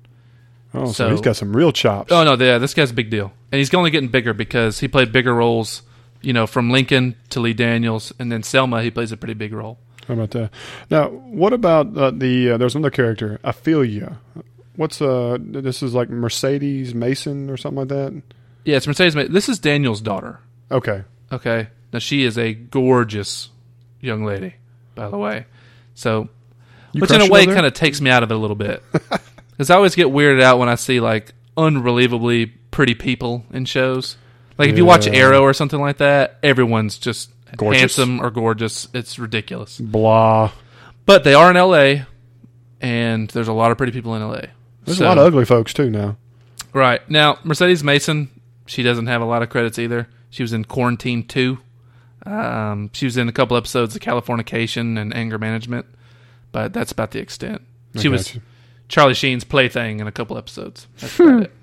Oh, 0.73 0.85
so, 0.85 0.91
So- 0.93 1.09
he's 1.09 1.19
got 1.19 1.35
some 1.35 1.53
real 1.53 1.73
chops. 1.73 2.13
Oh 2.13 2.23
no, 2.23 2.41
yeah, 2.41 2.57
this 2.57 2.73
guy's 2.73 2.91
a 2.91 2.93
big 2.93 3.09
deal, 3.09 3.33
and 3.51 3.59
he's 3.59 3.73
only 3.73 3.91
getting 3.91 4.07
bigger 4.07 4.33
because 4.33 4.79
he 4.79 4.87
played 4.87 5.11
bigger 5.11 5.35
roles. 5.35 5.81
You 6.21 6.31
know, 6.31 6.47
from 6.47 6.69
Lincoln 6.69 7.17
to 7.31 7.41
Lee 7.41 7.51
Daniels, 7.53 8.13
and 8.17 8.31
then 8.31 8.41
Selma, 8.43 8.83
he 8.83 8.89
plays 8.89 9.11
a 9.11 9.17
pretty 9.17 9.33
big 9.33 9.51
role. 9.51 9.77
How 10.07 10.13
about 10.13 10.31
that? 10.31 10.51
Now, 10.89 11.09
what 11.09 11.51
about 11.51 11.97
uh, 11.97 12.11
the? 12.11 12.51
Uh, 12.51 12.57
there's 12.57 12.73
another 12.73 12.89
character, 12.89 13.41
Ophelia. 13.43 14.17
What's 14.77 15.01
uh? 15.01 15.37
This 15.41 15.83
is 15.83 15.93
like 15.93 16.09
Mercedes 16.09 16.95
Mason 16.95 17.49
or 17.49 17.57
something 17.57 17.79
like 17.79 17.89
that. 17.89 18.21
Yeah, 18.63 18.77
it's 18.77 18.87
Mercedes. 18.87 19.15
This 19.29 19.49
is 19.49 19.59
Daniel's 19.59 19.99
daughter. 19.99 20.39
Okay. 20.71 21.03
Okay, 21.31 21.67
now 21.93 21.99
she 21.99 22.23
is 22.23 22.37
a 22.37 22.53
gorgeous 22.53 23.49
young 24.01 24.23
lady, 24.25 24.55
by 24.95 25.09
the 25.09 25.17
way. 25.17 25.45
So, 25.95 26.29
You 26.93 27.01
which 27.01 27.11
in 27.11 27.21
a 27.21 27.27
way 27.29 27.45
kind 27.45 27.65
of 27.65 27.73
takes 27.73 27.99
me 28.01 28.09
out 28.09 28.23
of 28.23 28.31
it 28.31 28.35
a 28.35 28.37
little 28.37 28.55
bit, 28.55 28.83
because 29.51 29.69
I 29.69 29.75
always 29.75 29.95
get 29.95 30.07
weirded 30.07 30.41
out 30.41 30.59
when 30.59 30.69
I 30.69 30.75
see 30.75 30.99
like 30.99 31.33
unbelievably 31.57 32.47
pretty 32.71 32.95
people 32.95 33.45
in 33.51 33.65
shows. 33.65 34.17
Like 34.57 34.69
if 34.69 34.77
you 34.77 34.85
watch 34.85 35.07
Arrow 35.07 35.41
or 35.41 35.53
something 35.53 35.79
like 35.79 35.97
that, 35.97 36.37
everyone's 36.43 36.97
just 36.97 37.31
Gorgeous. 37.55 37.79
handsome 37.79 38.19
or 38.21 38.29
gorgeous. 38.29 38.87
It's 38.93 39.17
ridiculous. 39.17 39.79
blah. 39.79 40.51
But 41.05 41.23
they 41.23 41.33
are 41.33 41.49
in 41.49 41.57
LA, 41.57 42.05
and 42.81 43.29
there's 43.29 43.47
a 43.47 43.53
lot 43.53 43.71
of 43.71 43.77
pretty 43.77 43.91
people 43.93 44.15
in 44.15 44.21
LA. 44.21 44.41
There's 44.85 44.97
So- 44.99 45.05
a 45.05 45.07
lot 45.09 45.17
of 45.17 45.25
ugly 45.25 45.45
folks 45.45 45.73
too 45.73 45.89
now. 45.89 46.17
Right. 46.73 47.07
Now, 47.09 47.39
Mercedes 47.43 47.83
Mason, 47.83 48.29
she 48.67 48.83
doesn't 48.83 49.07
have 49.07 49.21
a 49.21 49.25
lot 49.25 49.41
of 49.41 49.49
credits 49.49 49.79
either. 49.79 50.07
She 50.29 50.43
was 50.43 50.53
in 50.53 50.65
Quarantine 50.65 51.23
2. 51.27 51.57
Um, 52.25 52.89
she 52.93 53.05
was 53.05 53.17
in 53.17 53.29
a 53.29 53.31
couple 53.31 53.55
episodes 53.57 53.95
of 53.95 54.01
Californication 54.01 54.97
and 54.99 55.15
Anger 55.15 55.37
Management, 55.37 55.85
but 56.51 56.73
that's 56.73 56.91
about 56.91 57.11
the 57.11 57.19
extent. 57.19 57.61
She 57.97 58.07
was. 58.09 58.37
Charlie 58.87 59.13
Sheen's 59.13 59.43
plaything 59.43 59.99
in 59.99 60.07
a 60.07 60.11
couple 60.11 60.37
episodes. 60.37 60.87
That's 60.97 61.19
about 61.19 61.43
it. 61.43 61.53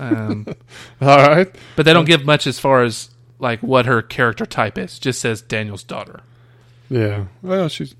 Um, 0.00 0.46
All 1.00 1.16
right. 1.28 1.52
but 1.74 1.84
they 1.84 1.92
don't 1.92 2.04
give 2.04 2.24
much 2.24 2.46
as 2.46 2.58
far 2.60 2.84
as 2.84 3.10
like 3.38 3.60
what 3.60 3.86
her 3.86 4.02
character 4.02 4.46
type 4.46 4.78
is. 4.78 4.98
Just 4.98 5.20
says 5.20 5.42
Daniel's 5.42 5.82
daughter. 5.82 6.20
Yeah. 6.88 7.24
Well, 7.42 7.68
she's. 7.68 7.94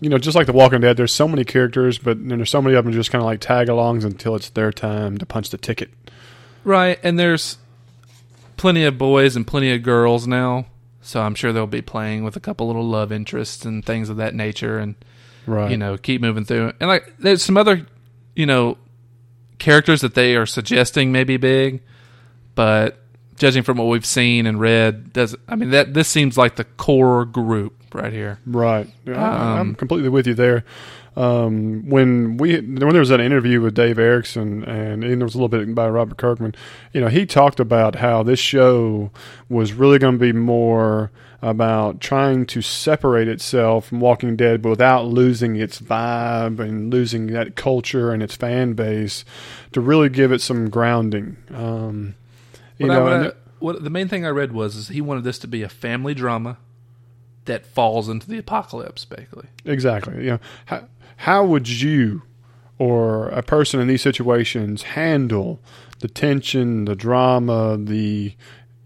You 0.00 0.08
know, 0.10 0.18
just 0.18 0.36
like 0.36 0.46
The 0.46 0.52
Walking 0.52 0.80
Dead, 0.80 0.96
there's 0.96 1.12
so 1.12 1.26
many 1.26 1.44
characters, 1.44 1.98
but 1.98 2.16
there's 2.28 2.50
so 2.50 2.62
many 2.62 2.76
of 2.76 2.84
them 2.84 2.94
just 2.94 3.10
kind 3.10 3.20
of 3.20 3.26
like 3.26 3.40
tag-alongs 3.40 4.04
until 4.04 4.36
it's 4.36 4.48
their 4.50 4.70
time 4.70 5.18
to 5.18 5.26
punch 5.26 5.50
the 5.50 5.58
ticket. 5.58 5.90
Right, 6.62 7.00
and 7.02 7.18
there's 7.18 7.58
plenty 8.56 8.84
of 8.84 8.96
boys 8.96 9.34
and 9.34 9.44
plenty 9.44 9.72
of 9.72 9.82
girls 9.82 10.24
now, 10.28 10.66
so 11.08 11.22
I'm 11.22 11.34
sure 11.34 11.52
they'll 11.54 11.66
be 11.66 11.80
playing 11.80 12.22
with 12.22 12.36
a 12.36 12.40
couple 12.40 12.66
little 12.66 12.84
love 12.86 13.10
interests 13.10 13.64
and 13.64 13.82
things 13.84 14.10
of 14.10 14.18
that 14.18 14.34
nature, 14.34 14.78
and 14.78 14.94
Right. 15.46 15.70
you 15.70 15.78
know 15.78 15.96
keep 15.96 16.20
moving 16.20 16.44
through. 16.44 16.72
And 16.80 16.88
like, 16.88 17.14
there's 17.18 17.42
some 17.42 17.56
other, 17.56 17.86
you 18.36 18.44
know, 18.44 18.76
characters 19.58 20.02
that 20.02 20.14
they 20.14 20.36
are 20.36 20.44
suggesting 20.46 21.10
may 21.10 21.24
be 21.24 21.38
big, 21.38 21.80
but 22.54 23.02
judging 23.36 23.62
from 23.62 23.78
what 23.78 23.86
we've 23.86 24.04
seen 24.06 24.46
and 24.46 24.60
read, 24.60 25.12
does 25.14 25.34
I 25.48 25.56
mean 25.56 25.70
that 25.70 25.94
this 25.94 26.08
seems 26.08 26.36
like 26.36 26.56
the 26.56 26.64
core 26.64 27.24
group 27.24 27.74
right 27.94 28.12
here. 28.12 28.38
Right. 28.46 28.88
Yeah, 29.06 29.22
I- 29.22 29.52
I'm 29.54 29.60
Um, 29.70 29.74
completely 29.74 30.10
with 30.10 30.26
you 30.26 30.34
there. 30.34 30.64
Um, 31.18 31.88
when 31.88 32.36
we 32.36 32.54
when 32.60 32.76
there 32.90 33.00
was 33.00 33.08
that 33.08 33.20
interview 33.20 33.60
with 33.60 33.74
Dave 33.74 33.98
Erickson 33.98 34.62
and, 34.64 35.02
and 35.02 35.20
there 35.20 35.26
was 35.26 35.34
a 35.34 35.38
little 35.38 35.48
bit 35.48 35.74
by 35.74 35.88
Robert 35.88 36.16
Kirkman, 36.16 36.54
you 36.92 37.00
know, 37.00 37.08
he 37.08 37.26
talked 37.26 37.58
about 37.58 37.96
how 37.96 38.22
this 38.22 38.38
show 38.38 39.10
was 39.48 39.72
really 39.72 39.98
going 39.98 40.14
to 40.14 40.18
be 40.20 40.32
more 40.32 41.10
about 41.42 42.00
trying 42.00 42.46
to 42.46 42.62
separate 42.62 43.26
itself 43.28 43.86
from 43.86 44.00
Walking 44.00 44.36
Dead, 44.36 44.64
without 44.64 45.06
losing 45.06 45.56
its 45.56 45.80
vibe 45.80 46.60
and 46.60 46.92
losing 46.92 47.28
that 47.28 47.56
culture 47.56 48.12
and 48.12 48.22
its 48.22 48.34
fan 48.36 48.74
base, 48.74 49.24
to 49.72 49.80
really 49.80 50.08
give 50.08 50.30
it 50.32 50.40
some 50.40 50.68
grounding. 50.70 51.36
Um, 51.52 52.14
you 52.76 52.86
What 52.86 52.96
I- 52.96 52.98
know, 52.98 53.04
what, 53.04 53.12
I- 53.26 53.32
what 53.60 53.82
the 53.84 53.90
main 53.90 54.06
thing 54.08 54.24
I 54.24 54.30
read 54.30 54.52
was 54.52 54.76
is 54.76 54.88
he 54.88 55.00
wanted 55.00 55.24
this 55.24 55.38
to 55.40 55.48
be 55.48 55.62
a 55.62 55.68
family 55.68 56.14
drama 56.14 56.58
that 57.46 57.64
falls 57.66 58.08
into 58.08 58.28
the 58.28 58.38
apocalypse, 58.38 59.04
basically. 59.04 59.46
Exactly. 59.64 60.16
You 60.24 60.30
know, 60.32 60.38
how, 60.66 60.84
how 61.18 61.44
would 61.44 61.68
you 61.68 62.22
or 62.78 63.28
a 63.30 63.42
person 63.42 63.80
in 63.80 63.88
these 63.88 64.02
situations 64.02 64.82
handle 64.82 65.60
the 65.98 66.06
tension, 66.06 66.84
the 66.84 66.94
drama, 66.94 67.76
the 67.76 68.34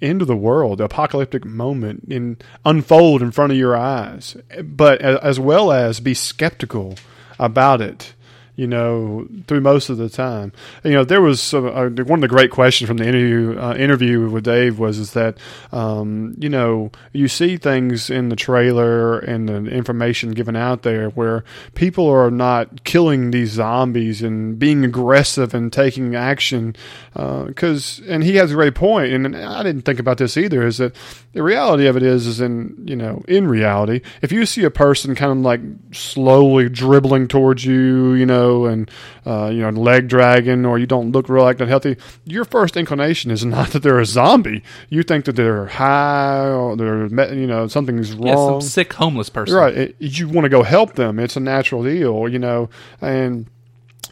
end 0.01 0.23
of 0.23 0.29
the 0.29 0.37
world, 0.37 0.79
the 0.79 0.85
apocalyptic 0.85 1.45
moment 1.45 2.05
in 2.09 2.39
unfold 2.65 3.21
in 3.21 3.31
front 3.31 3.53
of 3.53 3.59
your 3.59 3.77
eyes, 3.77 4.37
but 4.63 5.01
as 5.03 5.39
well 5.39 5.71
as 5.71 6.01
be 6.01 6.15
skeptical 6.15 6.97
about 7.39 7.83
it. 7.83 8.15
You 8.55 8.67
know, 8.67 9.27
through 9.47 9.63
most 9.63 9.89
of 9.89 9.97
the 9.97 10.11
time, 10.11 10.53
you 10.85 10.93
know, 10.93 11.05
there 11.05 11.23
was 11.23 11.55
uh, 11.55 11.61
one 11.61 12.19
of 12.19 12.21
the 12.21 12.29
great 12.29 12.51
questions 12.51 12.87
from 12.87 12.99
the 12.99 13.09
interview 13.09 13.59
uh, 13.59 13.75
interview 13.75 14.29
with 14.29 14.45
Dave 14.45 14.79
was 14.79 14.99
is 14.99 15.15
that 15.15 15.39
um, 15.73 16.35
you 16.39 16.51
know 16.51 16.91
you 17.13 17.29
see 17.29 17.57
things 17.57 18.11
in 18.11 18.29
the 18.29 18.37
trailer 18.37 19.19
and 19.21 19.49
the 19.49 19.65
information 19.71 20.33
given 20.33 20.55
out 20.55 20.83
there 20.83 21.09
where 21.11 21.45
people 21.75 22.09
are 22.09 22.31
not 22.31 22.85
killing 22.85 23.31
these 23.31 23.53
zombies 23.53 24.21
and 24.23 24.59
being 24.59 24.85
aggressive 24.85 25.55
and 25.55 25.73
taking 25.73 26.15
action 26.15 26.77
because 27.15 28.03
and 28.07 28.23
he 28.23 28.37
has 28.37 28.51
a 28.51 28.55
great 28.55 28.75
point 28.75 29.13
and 29.13 29.35
I 29.35 29.63
didn't 29.63 29.83
think 29.83 29.99
about 29.99 30.19
this 30.19 30.37
either 30.37 30.67
is 30.67 30.79
that 30.79 30.95
the 31.33 31.43
reality 31.43 31.87
of 31.87 31.97
it 31.97 32.03
is 32.03 32.27
is 32.27 32.41
in 32.41 32.85
you 32.87 32.97
know 32.97 33.23
in 33.29 33.49
reality 33.49 34.03
if 34.21 34.31
you 34.31 34.45
see 34.45 34.65
a 34.65 34.71
person 34.71 35.15
kind 35.15 35.33
of 35.33 35.39
like 35.39 35.61
slowly 35.93 36.69
dribbling 36.69 37.29
towards 37.29 37.65
you 37.65 38.13
you 38.13 38.27
know 38.27 38.42
and 38.67 38.91
uh, 39.27 39.51
you 39.53 39.61
know 39.61 39.71
leg 39.71 40.09
dragging 40.09 40.65
or 40.65 40.79
you 40.79 40.87
don't 40.87 41.13
look 41.13 41.29
real 41.29 41.45
like 41.45 41.59
that 41.59 41.69
healthy 41.69 41.97
your 42.25 42.45
first 42.45 42.77
inclination 42.77 43.31
is 43.31 43.45
not 43.45 43.71
that 43.71 43.83
they're 43.83 44.01
a 44.01 44.07
zombie 44.07 44.63
you 44.89 45.03
think 45.03 45.25
that 45.25 45.37
they're 45.37 45.67
high 45.67 46.49
or 46.49 46.77
they're 46.77 47.07
you 47.35 47.47
know 47.47 47.67
something's 47.67 48.13
wrong 48.13 48.27
Yeah, 48.27 48.35
some 48.35 48.61
sick 48.61 48.93
homeless 48.93 49.29
person. 49.29 49.55
Right. 49.55 49.77
It, 49.77 49.97
you 49.99 50.29
want 50.29 50.45
to 50.45 50.49
go 50.49 50.63
help 50.63 50.95
them. 50.95 51.19
It's 51.19 51.37
a 51.37 51.41
natural 51.41 51.83
deal, 51.85 52.29
you 52.29 52.39
know, 52.39 52.69
and 53.01 53.47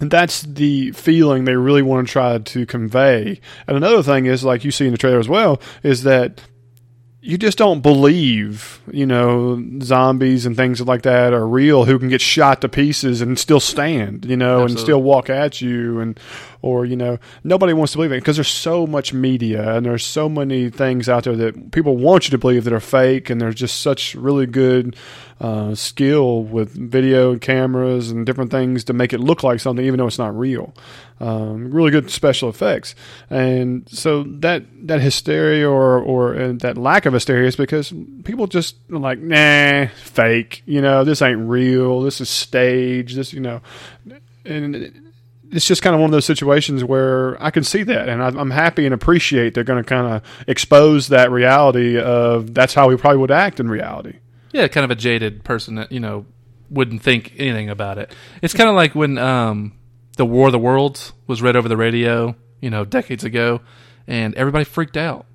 and 0.00 0.10
that's 0.10 0.42
the 0.42 0.92
feeling 0.92 1.44
they 1.44 1.56
really 1.56 1.82
want 1.82 2.06
to 2.06 2.12
try 2.12 2.38
to 2.38 2.66
convey. 2.66 3.40
And 3.66 3.76
another 3.76 4.02
thing 4.02 4.26
is, 4.26 4.42
like 4.44 4.64
you 4.64 4.70
see 4.70 4.86
in 4.86 4.92
the 4.92 4.98
trailer 4.98 5.18
as 5.18 5.28
well, 5.28 5.60
is 5.82 6.04
that 6.04 6.40
you 7.22 7.36
just 7.36 7.58
don't 7.58 7.82
believe, 7.82 8.80
you 8.90 9.04
know, 9.04 9.62
zombies 9.82 10.46
and 10.46 10.56
things 10.56 10.80
like 10.80 11.02
that 11.02 11.34
are 11.34 11.46
real 11.46 11.84
who 11.84 11.98
can 11.98 12.08
get 12.08 12.20
shot 12.20 12.62
to 12.62 12.68
pieces 12.68 13.20
and 13.20 13.38
still 13.38 13.60
stand, 13.60 14.24
you 14.24 14.38
know, 14.38 14.60
and 14.62 14.78
still 14.80 15.02
walk 15.02 15.28
at 15.28 15.60
you 15.60 16.00
and 16.00 16.18
or 16.62 16.86
you 16.86 16.96
know, 16.96 17.18
nobody 17.44 17.74
wants 17.74 17.92
to 17.92 17.98
believe 17.98 18.12
it 18.12 18.20
because 18.20 18.36
there's 18.36 18.48
so 18.48 18.86
much 18.86 19.12
media 19.12 19.76
and 19.76 19.84
there's 19.84 20.04
so 20.04 20.30
many 20.30 20.70
things 20.70 21.10
out 21.10 21.24
there 21.24 21.36
that 21.36 21.72
people 21.72 21.96
want 21.98 22.24
you 22.24 22.30
to 22.30 22.38
believe 22.38 22.64
that 22.64 22.72
are 22.72 22.80
fake 22.80 23.28
and 23.28 23.38
there's 23.38 23.54
just 23.54 23.82
such 23.82 24.14
really 24.14 24.46
good 24.46 24.96
uh, 25.40 25.74
skill 25.74 26.42
with 26.42 26.72
video 26.72 27.38
cameras 27.38 28.10
and 28.10 28.26
different 28.26 28.50
things 28.50 28.84
to 28.84 28.92
make 28.92 29.12
it 29.12 29.20
look 29.20 29.42
like 29.42 29.58
something 29.58 29.84
even 29.84 29.98
though 29.98 30.06
it's 30.06 30.18
not 30.18 30.38
real. 30.38 30.74
Um, 31.18 31.70
really 31.70 31.90
good 31.90 32.10
special 32.10 32.48
effects, 32.48 32.94
and 33.28 33.86
so 33.88 34.22
that 34.22 34.64
that 34.86 35.00
hysteria 35.00 35.68
or 35.68 35.98
or 35.98 36.52
that 36.54 36.78
lack 36.78 37.04
of 37.04 37.12
hysteria 37.12 37.46
is 37.46 37.56
because 37.56 37.92
people 38.24 38.46
just 38.46 38.76
like 38.88 39.18
nah, 39.18 39.86
fake. 39.88 40.62
You 40.64 40.80
know, 40.80 41.04
this 41.04 41.20
ain't 41.20 41.40
real. 41.40 42.00
This 42.00 42.22
is 42.22 42.30
staged. 42.30 43.16
This 43.16 43.34
you 43.34 43.40
know, 43.40 43.60
and 44.46 45.10
it's 45.52 45.66
just 45.66 45.82
kind 45.82 45.94
of 45.94 46.00
one 46.00 46.08
of 46.08 46.12
those 46.12 46.24
situations 46.24 46.84
where 46.84 47.42
I 47.42 47.50
can 47.50 47.64
see 47.64 47.82
that, 47.82 48.08
and 48.08 48.22
I'm 48.22 48.50
happy 48.50 48.86
and 48.86 48.94
appreciate 48.94 49.52
they're 49.52 49.64
going 49.64 49.82
to 49.82 49.88
kind 49.88 50.14
of 50.14 50.22
expose 50.46 51.08
that 51.08 51.30
reality 51.30 51.98
of 51.98 52.54
that's 52.54 52.72
how 52.72 52.88
we 52.88 52.96
probably 52.96 53.18
would 53.18 53.30
act 53.30 53.60
in 53.60 53.68
reality. 53.68 54.14
Yeah, 54.52 54.66
kind 54.68 54.84
of 54.84 54.90
a 54.90 54.96
jaded 54.96 55.44
person 55.44 55.76
that 55.76 55.92
you 55.92 56.00
know 56.00 56.26
wouldn't 56.70 57.02
think 57.02 57.34
anything 57.36 57.68
about 57.68 57.98
it. 57.98 58.14
It's 58.42 58.54
kind 58.54 58.68
of 58.68 58.76
like 58.76 58.94
when 58.94 59.18
um, 59.18 59.72
the 60.16 60.26
War 60.26 60.46
of 60.46 60.52
the 60.52 60.58
Worlds 60.58 61.12
was 61.26 61.42
read 61.42 61.56
over 61.56 61.68
the 61.68 61.76
radio, 61.76 62.34
you 62.60 62.70
know, 62.70 62.84
decades 62.84 63.24
ago, 63.24 63.60
and 64.06 64.34
everybody 64.34 64.64
freaked 64.64 64.96
out. 64.96 65.26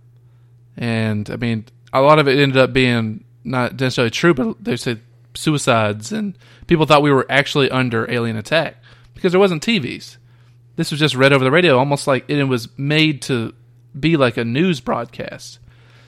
And 0.78 1.30
I 1.30 1.36
mean, 1.38 1.66
a 1.94 2.02
lot 2.02 2.20
of 2.20 2.28
it 2.28 2.40
ended 2.40 2.58
up 2.58 2.74
being 2.74 3.24
not 3.44 3.80
necessarily 3.80 4.12
true, 4.12 4.34
but 4.34 4.64
they 4.64 4.78
said 4.78 5.02
suicides, 5.34 6.12
and 6.12 6.38
people 6.68 6.86
thought 6.86 7.02
we 7.02 7.12
were 7.12 7.26
actually 7.30 7.70
under 7.70 8.10
alien 8.12 8.38
attack 8.38 8.78
because 9.14 9.32
there 9.32 9.40
wasn't 9.40 9.64
TVs. 9.64 10.18
This 10.76 10.92
was 10.92 11.00
just 11.00 11.16
read 11.16 11.32
over 11.32 11.44
the 11.44 11.52
radio, 11.52 11.78
almost 11.78 12.08
like 12.08 12.30
it 12.30 12.44
was 12.44 12.68
made 12.78 13.22
to 13.24 13.54
be 13.98 14.18
like 14.18 14.38
a 14.38 14.44
news 14.44 14.82
broadcast. 14.82 15.60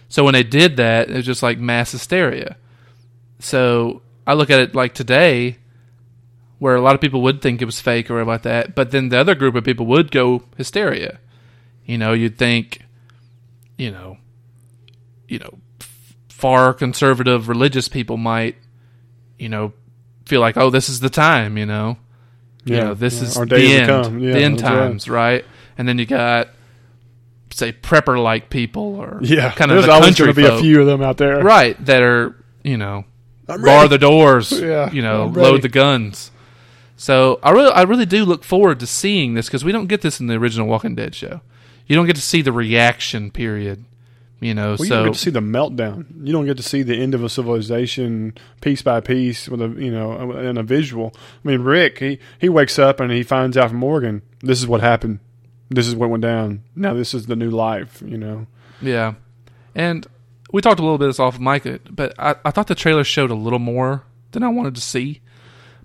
So 0.10 0.24
when 0.24 0.34
they 0.34 0.44
did 0.44 0.78
that, 0.78 1.10
it 1.10 1.16
was 1.16 1.26
just 1.26 1.44
like 1.44 1.58
mass 1.58 1.92
hysteria. 1.92 2.58
So 3.40 4.02
I 4.26 4.34
look 4.34 4.50
at 4.50 4.60
it 4.60 4.76
like 4.76 4.94
today, 4.94 5.58
where 6.60 6.76
a 6.76 6.82
lot 6.82 6.96
of 6.96 7.02
people 7.02 7.22
would 7.22 7.42
think 7.42 7.62
it 7.62 7.66
was 7.66 7.80
fake 7.80 8.10
or 8.10 8.16
whatever 8.16 8.32
like 8.32 8.42
that, 8.44 8.76
but 8.76 8.92
then 8.92 9.10
the 9.10 9.18
other 9.18 9.36
group 9.36 9.56
of 9.56 9.64
people 9.64 9.86
would 9.86 10.12
go 10.12 10.44
hysteria. 10.58 11.20
You 11.86 11.98
know, 11.98 12.14
you'd 12.14 12.38
think, 12.38 12.82
you 13.78 13.92
know, 13.92 14.18
you 15.28 15.40
know, 15.40 15.60
far 16.30 16.74
conservative 16.74 17.48
religious 17.48 17.88
people 17.88 18.18
might, 18.18 18.56
you 19.38 19.50
know, 19.50 19.74
feel 20.26 20.42
like, 20.42 20.58
oh, 20.58 20.70
this 20.70 20.90
is 20.90 21.00
the 21.00 21.10
time, 21.10 21.58
you 21.58 21.66
know, 21.66 21.98
you 22.66 22.76
know, 22.76 22.94
this 22.94 23.16
yeah, 23.16 23.24
is 23.24 23.34
the 23.36 23.74
end. 23.74 24.22
Yeah, 24.22 24.34
the 24.34 24.40
end 24.42 24.60
that's 24.60 24.64
right. 24.64 24.78
times, 24.78 25.10
right? 25.10 25.46
And 25.78 25.88
then 25.88 26.00
you 26.00 26.06
got, 26.06 26.50
say, 27.54 27.72
prepper 27.72 28.22
like 28.22 28.50
people 28.50 28.96
or 28.96 29.20
Yeah, 29.22 29.52
kind 29.52 29.72
of 29.72 29.76
there's 29.76 29.86
the 29.86 29.92
always 29.94 30.18
going 30.18 30.34
to 30.34 30.34
be 30.34 30.46
a 30.46 30.60
few 30.60 30.82
of 30.82 30.88
them 30.88 31.02
out 31.02 31.18
there, 31.18 31.42
right 31.42 31.78
that 31.86 32.02
are 32.02 32.36
you 32.64 32.78
know 32.78 33.06
I'm 33.48 33.62
bar 33.62 33.78
ready. 33.78 33.90
the 33.90 33.98
doors 33.98 34.52
Yeah, 34.62 34.92
you 34.92 35.02
know 35.02 35.28
load 35.28 35.62
the 35.62 35.70
guns 35.70 36.32
so 36.96 37.40
i 37.44 37.52
really 37.52 37.72
i 37.72 37.84
really 37.84 38.06
do 38.06 38.26
look 38.26 38.44
forward 38.44 38.80
to 38.80 38.88
seeing 38.88 39.34
this 39.36 39.48
because 39.48 39.64
we 39.64 39.72
don't 39.72 39.88
get 39.88 40.02
this 40.02 40.20
in 40.20 40.28
the 40.28 40.36
original 40.36 40.68
walking 40.68 40.96
dead 40.96 41.14
show 41.16 41.42
you 41.86 41.96
don't 41.96 42.08
get 42.08 42.16
to 42.16 42.22
see 42.22 42.42
the 42.42 42.52
reaction 42.52 43.32
period 43.32 43.86
you 44.40 44.54
know 44.54 44.76
Well, 44.78 44.86
you 44.86 44.90
don't 44.90 45.06
get 45.06 45.14
to 45.14 45.20
see 45.20 45.30
the 45.32 45.40
meltdown. 45.40 46.06
You 46.24 46.32
don't 46.32 46.46
get 46.46 46.58
to 46.58 46.64
see 46.64 46.84
the 46.84 46.96
end 46.96 47.16
of 47.16 47.24
a 47.24 47.30
civilization 47.30 48.36
piece 48.62 48.84
by 48.84 49.00
piece 49.02 49.50
with 49.50 49.62
a 49.64 49.70
you 49.70 49.90
know 49.90 50.12
and 50.32 50.60
a 50.60 50.64
visual. 50.64 51.12
I 51.44 51.48
mean, 51.48 51.62
Rick 51.62 51.98
he 51.98 52.20
he 52.38 52.48
wakes 52.48 52.78
up 52.78 53.00
and 53.00 53.12
he 53.12 53.24
finds 53.24 53.58
out 53.58 53.70
from 53.70 53.80
Morgan 53.80 54.22
this 54.42 54.60
is 54.60 54.68
what 54.68 54.82
happened. 54.82 55.22
This 55.70 55.88
is 55.88 55.96
what 55.96 56.12
went 56.12 56.22
down. 56.22 56.62
Now 56.76 56.94
this 56.94 57.16
is 57.16 57.26
the 57.26 57.36
new 57.36 57.50
life. 57.50 58.04
You 58.06 58.20
know. 58.20 58.46
yeah 58.80 59.16
and 59.74 60.06
we 60.52 60.62
talked 60.62 60.80
a 60.80 60.84
little 60.84 60.98
bit 60.98 61.06
of 61.06 61.10
this 61.10 61.20
off 61.20 61.36
of 61.36 61.42
Micah, 61.42 61.80
but 61.90 62.14
I, 62.18 62.36
I 62.46 62.52
thought 62.52 62.68
the 62.68 62.76
trailer 62.76 63.04
showed 63.04 63.32
a 63.32 63.36
little 63.36 63.60
more 63.60 64.04
than 64.32 64.44
I 64.44 64.50
wanted 64.50 64.76
to 64.76 64.82
see. 64.82 65.22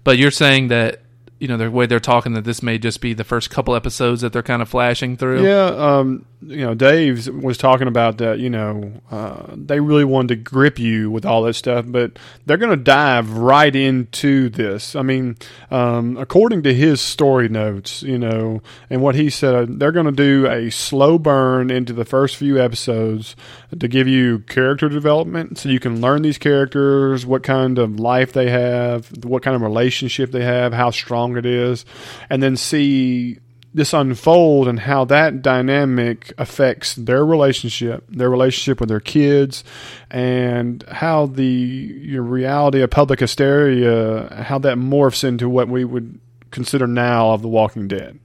But 0.04 0.18
you're 0.18 0.30
saying 0.30 0.68
that 0.68 1.02
you 1.38 1.48
know 1.48 1.56
the 1.56 1.70
way 1.70 1.86
they're 1.86 2.00
talking 2.00 2.34
that 2.34 2.44
this 2.44 2.62
may 2.62 2.78
just 2.78 3.00
be 3.00 3.14
the 3.14 3.24
first 3.24 3.50
couple 3.50 3.74
episodes 3.74 4.20
that 4.20 4.32
they're 4.32 4.42
kind 4.42 4.62
of 4.62 4.68
flashing 4.68 5.16
through. 5.16 5.44
Yeah, 5.44 5.66
um, 5.66 6.24
you 6.44 6.64
know, 6.64 6.74
Dave 6.74 7.28
was 7.28 7.58
talking 7.58 7.88
about 7.88 8.18
that. 8.18 8.38
You 8.38 8.50
know, 8.50 8.92
uh, 9.10 9.44
they 9.54 9.80
really 9.80 10.04
wanted 10.04 10.28
to 10.28 10.36
grip 10.36 10.78
you 10.78 11.10
with 11.10 11.24
all 11.24 11.42
that 11.42 11.54
stuff, 11.54 11.84
but 11.88 12.18
they're 12.46 12.56
going 12.56 12.76
to 12.76 12.84
dive 12.84 13.30
right 13.30 13.74
into 13.74 14.48
this. 14.48 14.96
I 14.96 15.02
mean, 15.02 15.36
um, 15.70 16.16
according 16.16 16.62
to 16.64 16.74
his 16.74 17.00
story 17.00 17.48
notes, 17.48 18.02
you 18.02 18.18
know, 18.18 18.62
and 18.90 19.02
what 19.02 19.14
he 19.14 19.30
said, 19.30 19.78
they're 19.78 19.92
going 19.92 20.06
to 20.06 20.12
do 20.12 20.46
a 20.46 20.70
slow 20.70 21.18
burn 21.18 21.70
into 21.70 21.92
the 21.92 22.04
first 22.04 22.36
few 22.36 22.60
episodes 22.60 23.36
to 23.78 23.88
give 23.88 24.08
you 24.08 24.40
character 24.40 24.88
development, 24.88 25.58
so 25.58 25.68
you 25.68 25.80
can 25.80 26.00
learn 26.00 26.22
these 26.22 26.38
characters, 26.38 27.24
what 27.24 27.42
kind 27.42 27.78
of 27.78 27.98
life 27.98 28.32
they 28.32 28.50
have, 28.50 29.10
what 29.24 29.42
kind 29.42 29.54
of 29.54 29.62
relationship 29.62 30.30
they 30.30 30.44
have, 30.44 30.72
how 30.72 30.90
strong 30.90 31.36
it 31.36 31.46
is, 31.46 31.84
and 32.28 32.42
then 32.42 32.56
see 32.56 33.38
this 33.74 33.92
unfold 33.92 34.68
and 34.68 34.80
how 34.80 35.04
that 35.06 35.40
dynamic 35.42 36.32
affects 36.36 36.94
their 36.94 37.24
relationship, 37.24 38.04
their 38.08 38.30
relationship 38.30 38.80
with 38.80 38.88
their 38.88 39.00
kids, 39.00 39.64
and 40.10 40.82
how 40.84 41.26
the 41.26 41.44
your 41.44 42.22
reality 42.22 42.82
of 42.82 42.90
public 42.90 43.20
hysteria, 43.20 44.44
how 44.46 44.58
that 44.58 44.76
morphs 44.76 45.24
into 45.24 45.48
what 45.48 45.68
we 45.68 45.84
would 45.84 46.18
consider 46.50 46.86
now 46.86 47.30
of 47.30 47.42
The 47.42 47.48
Walking 47.48 47.88
Dead, 47.88 48.18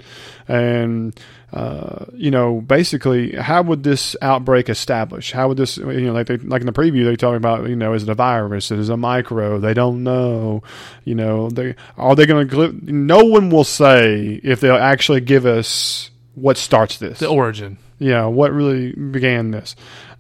and 0.48 1.18
uh, 1.54 2.06
you 2.14 2.30
know, 2.30 2.60
basically, 2.60 3.34
how 3.34 3.62
would 3.62 3.84
this 3.84 4.18
outbreak 4.22 4.68
establish? 4.68 5.32
How 5.32 5.48
would 5.48 5.58
this, 5.58 5.78
you 5.78 6.02
know, 6.02 6.14
like 6.14 6.28
they, 6.28 6.38
like 6.38 6.62
in 6.62 6.66
the 6.66 6.74
preview, 6.74 7.06
they're 7.06 7.16
talking 7.16 7.38
about, 7.38 7.70
you 7.70 7.76
know, 7.76 7.94
is 7.94 8.04
it 8.04 8.10
a 8.10 8.16
virus? 8.16 8.70
Is 8.70 8.90
it 8.90 8.94
a 8.94 8.98
micro? 8.98 9.58
They 9.58 9.74
don't 9.74 10.04
know. 10.04 10.62
You 11.06 11.16
know, 11.16 11.50
they 11.50 11.76
are 11.98 12.16
they 12.16 12.26
going 12.26 12.50
to? 12.50 12.80
No 12.84 13.24
one 13.24 13.50
will 13.50 13.64
say 13.64 14.42
if 14.44 14.60
they'll 14.60 14.76
actually 14.76 15.22
give 15.22 15.46
us 15.46 16.12
what 16.36 16.58
starts 16.58 16.98
this. 16.98 17.20
The 17.20 17.30
origin. 17.30 17.78
Yeah, 17.98 18.26
what 18.26 18.52
really 18.52 18.92
began 18.92 19.52
this? 19.52 19.76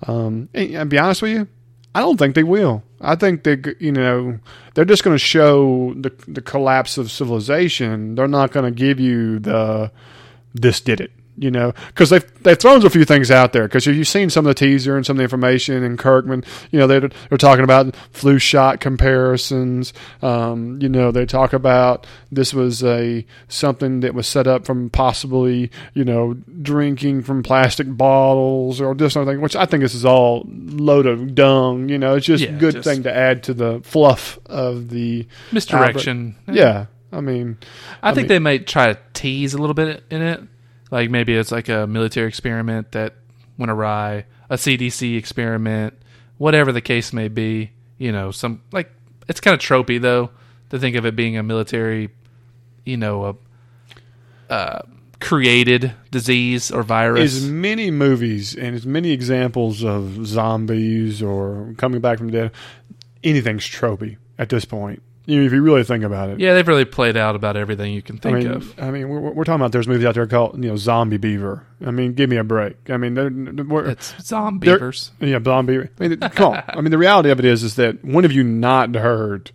Um, 0.08 0.48
and, 0.54 0.76
and 0.76 0.90
be 0.90 0.98
honest 0.98 1.22
with 1.22 1.32
you, 1.32 1.48
I 1.94 2.00
don't 2.00 2.18
think 2.18 2.36
they 2.36 2.44
will. 2.44 2.84
I 3.02 3.16
think 3.16 3.44
they, 3.44 3.58
you 3.80 3.92
know, 3.92 4.40
they're 4.74 4.86
just 4.86 5.04
going 5.04 5.14
to 5.14 5.20
show 5.20 5.94
the 5.94 6.14
the 6.26 6.42
collapse 6.42 6.98
of 6.98 7.12
civilization. 7.12 8.16
They're 8.16 8.30
not 8.30 8.52
going 8.52 8.66
to 8.66 8.72
give 8.72 9.00
you 9.02 9.40
the 9.40 9.92
this 10.54 10.82
did 10.82 11.02
it. 11.02 11.12
You 11.40 11.52
know, 11.52 11.72
because 11.90 12.10
they've 12.10 12.44
they've 12.44 12.58
thrown 12.58 12.84
a 12.84 12.90
few 12.90 13.06
things 13.06 13.30
out 13.30 13.54
there. 13.54 13.68
Because 13.68 13.86
you've 13.86 14.08
seen 14.08 14.32
some 14.32 14.46
of 14.48 14.50
the 14.50 14.56
teaser 14.56 14.98
and 14.98 15.06
some 15.06 15.16
of 15.16 15.18
the 15.20 15.24
information, 15.24 15.84
and 15.84 15.98
Kirkman, 16.00 16.44
you 16.72 16.80
know, 16.80 16.88
they're 16.88 17.10
they're 17.30 17.38
talking 17.38 17.64
about 17.64 17.96
flu 18.12 18.40
shot 18.40 18.80
comparisons. 18.80 19.94
Um, 20.24 20.82
you 20.82 20.90
know, 20.90 21.12
they 21.12 21.28
talk 21.28 21.54
about 21.54 22.08
this 22.32 22.56
was 22.56 22.84
a 22.84 23.24
something 23.48 24.00
that 24.00 24.16
was 24.16 24.28
set 24.28 24.48
up 24.48 24.66
from 24.66 24.90
possibly, 24.90 25.70
you 25.94 26.04
know, 26.04 26.34
drinking 26.64 27.22
from 27.22 27.44
plastic 27.44 27.86
bottles 27.96 28.82
or 28.82 28.96
this 28.96 29.16
other 29.16 29.32
thing. 29.32 29.40
Which 29.42 29.56
I 29.56 29.68
think 29.68 29.82
this 29.84 29.94
is 29.94 30.06
all 30.06 30.44
load 30.48 31.06
of 31.06 31.36
dung. 31.36 31.88
You 31.90 32.00
know, 32.00 32.16
it's 32.16 32.26
just 32.26 32.44
Yeah, 32.44 32.56
a 32.56 32.58
good 32.60 32.74
just- 32.76 32.90
thing 32.90 33.04
to 33.04 33.16
add 33.16 33.44
to 33.44 33.54
the 33.54 33.80
fluff 33.84 34.40
of 34.48 34.90
the 34.90 35.28
Misdirection. 35.52 36.36
Yeah, 36.52 36.88
I 37.12 37.22
mean, 37.22 37.58
I, 38.02 38.10
think 38.14 38.24
mean- 38.24 38.28
they 38.30 38.40
might 38.40 38.66
try 38.66 38.94
to 38.94 39.00
tease 39.14 39.54
a 39.54 39.60
little 39.60 39.76
bit 39.76 40.04
in 40.10 40.22
it. 40.24 40.42
Like 40.92 41.10
maybe 41.10 41.36
it's 41.36 41.52
like 41.52 41.70
a 41.70 41.88
military 41.88 42.28
experiment 42.28 42.92
that 42.94 43.16
went 43.58 43.72
awry, 43.72 44.26
a 44.50 44.56
CDC 44.56 45.18
experiment, 45.18 45.94
whatever 46.38 46.72
the 46.72 46.82
case 46.82 47.12
may 47.14 47.28
be. 47.28 47.72
You 47.98 48.12
know, 48.12 48.32
some 48.32 48.62
like 48.72 48.92
it's 49.28 49.40
kind 49.40 49.54
of 49.54 49.60
tropey 49.60 50.00
though 50.00 50.30
to 50.70 50.80
think 50.80 50.96
of 50.96 51.06
it 51.06 51.16
being 51.16 51.38
a 51.38 51.44
military, 51.44 52.10
you 52.86 52.98
know, 52.98 53.26
a 54.50 54.54
uh, 54.54 54.82
created 55.20 55.94
disease 56.12 56.72
or 56.72 56.84
virus. 56.84 57.36
as 57.36 57.50
many 57.50 57.92
movies 57.92 58.56
and 58.56 58.76
as 58.76 58.86
many 58.86 59.12
examples 59.12 59.84
of 59.84 60.26
zombies 60.26 61.22
or 61.22 61.74
coming 61.78 62.00
back 62.00 62.18
from 62.18 62.28
the 62.28 62.34
dead, 62.34 62.52
anything's 63.24 63.66
tropey 63.66 64.18
at 64.38 64.50
this 64.50 64.66
point. 64.66 65.02
You 65.28 65.42
know, 65.42 65.46
if 65.46 65.52
you 65.52 65.62
really 65.62 65.84
think 65.84 66.06
about 66.06 66.30
it. 66.30 66.40
yeah, 66.40 66.54
they've 66.54 66.68
really 66.68 66.86
played 66.86 67.18
out 67.18 67.36
about 67.36 67.58
everything 67.58 67.94
you 67.94 68.02
can 68.02 68.16
I 68.16 68.20
think 68.20 68.38
mean, 68.38 68.48
of. 68.48 68.80
I 68.80 68.92
mean, 68.92 69.10
we're, 69.10 69.20
we're 69.20 69.44
talking 69.44 69.60
about 69.60 69.74
there's 69.74 69.88
movies 69.88 70.06
out 70.06 70.16
there 70.16 70.26
called 70.26 70.64
you 70.64 70.70
know 70.70 70.78
Zombie 70.78 71.18
Beaver. 71.18 71.68
I 71.86 71.92
mean, 71.92 72.14
give 72.14 72.30
me 72.30 72.38
a 72.38 72.46
break. 72.46 72.90
I 72.90 72.96
mean, 72.96 73.14
they're, 73.14 73.30
we're, 73.30 73.90
It's 73.90 74.16
yeah, 75.20 75.40
zombie. 75.44 75.80
I 75.80 76.08
mean, 76.08 76.18
come 76.18 76.54
on. 76.54 76.64
I 76.70 76.80
mean, 76.80 76.92
the 76.92 76.98
reality 76.98 77.30
of 77.30 77.40
it 77.40 77.46
is, 77.46 77.64
is 77.64 77.76
that 77.76 78.06
when 78.06 78.24
have 78.24 78.32
you 78.32 78.44
not 78.44 78.96
heard 78.96 79.52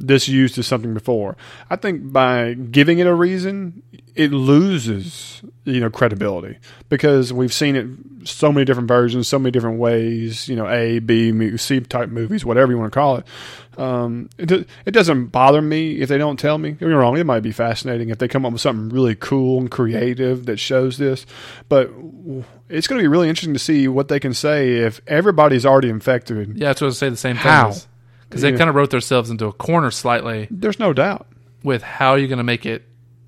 this 0.00 0.28
used 0.28 0.58
as 0.58 0.66
something 0.66 0.94
before. 0.94 1.36
I 1.68 1.76
think 1.76 2.12
by 2.12 2.54
giving 2.54 2.98
it 2.98 3.06
a 3.06 3.14
reason, 3.14 3.82
it 4.14 4.32
loses 4.32 5.42
you 5.64 5.80
know 5.80 5.90
credibility 5.90 6.58
because 6.88 7.32
we've 7.32 7.52
seen 7.52 7.76
it 7.76 8.28
so 8.28 8.52
many 8.52 8.64
different 8.64 8.88
versions, 8.88 9.28
so 9.28 9.38
many 9.38 9.50
different 9.50 9.78
ways. 9.78 10.48
You 10.48 10.56
know, 10.56 10.68
A, 10.68 10.98
B, 10.98 11.56
C 11.56 11.80
type 11.80 12.08
movies, 12.08 12.44
whatever 12.44 12.72
you 12.72 12.78
want 12.78 12.92
to 12.92 12.98
call 12.98 13.16
it. 13.16 13.26
Um, 13.78 14.28
it, 14.36 14.50
it 14.84 14.90
doesn't 14.90 15.26
bother 15.26 15.62
me 15.62 16.00
if 16.00 16.08
they 16.08 16.18
don't 16.18 16.38
tell 16.38 16.58
me. 16.58 16.70
Don't 16.70 16.80
get 16.80 16.88
me 16.88 16.94
wrong; 16.94 17.16
it 17.16 17.24
might 17.24 17.40
be 17.40 17.52
fascinating 17.52 18.10
if 18.10 18.18
they 18.18 18.28
come 18.28 18.44
up 18.44 18.52
with 18.52 18.60
something 18.60 18.88
really 18.88 19.14
cool 19.14 19.60
and 19.60 19.70
creative 19.70 20.46
that 20.46 20.58
shows 20.58 20.98
this. 20.98 21.24
But 21.68 21.90
it's 22.68 22.86
going 22.86 22.98
to 22.98 23.02
be 23.02 23.08
really 23.08 23.28
interesting 23.28 23.54
to 23.54 23.60
see 23.60 23.88
what 23.88 24.08
they 24.08 24.20
can 24.20 24.34
say 24.34 24.76
if 24.78 25.00
everybody's 25.06 25.64
already 25.64 25.88
infected. 25.88 26.56
Yeah, 26.56 26.68
that's 26.68 26.80
what 26.80 26.86
I 26.86 26.88
was 26.88 26.98
say 26.98 27.08
the 27.08 27.16
same 27.16 27.36
thing. 27.36 27.42
How? 27.42 27.74
Because 28.30 28.42
they 28.42 28.52
kind 28.56 28.70
of 28.70 28.76
wrote 28.76 28.90
themselves 28.90 29.28
into 29.28 29.46
a 29.46 29.52
corner 29.52 29.90
slightly 29.90 30.46
There's 30.50 30.78
no 30.78 30.92
doubt. 30.92 31.26
with 31.62 31.82
how 31.82 32.14
you're 32.14 32.28
going 32.28 32.38
to 32.38 32.44
make 32.44 32.64
it 32.64 32.84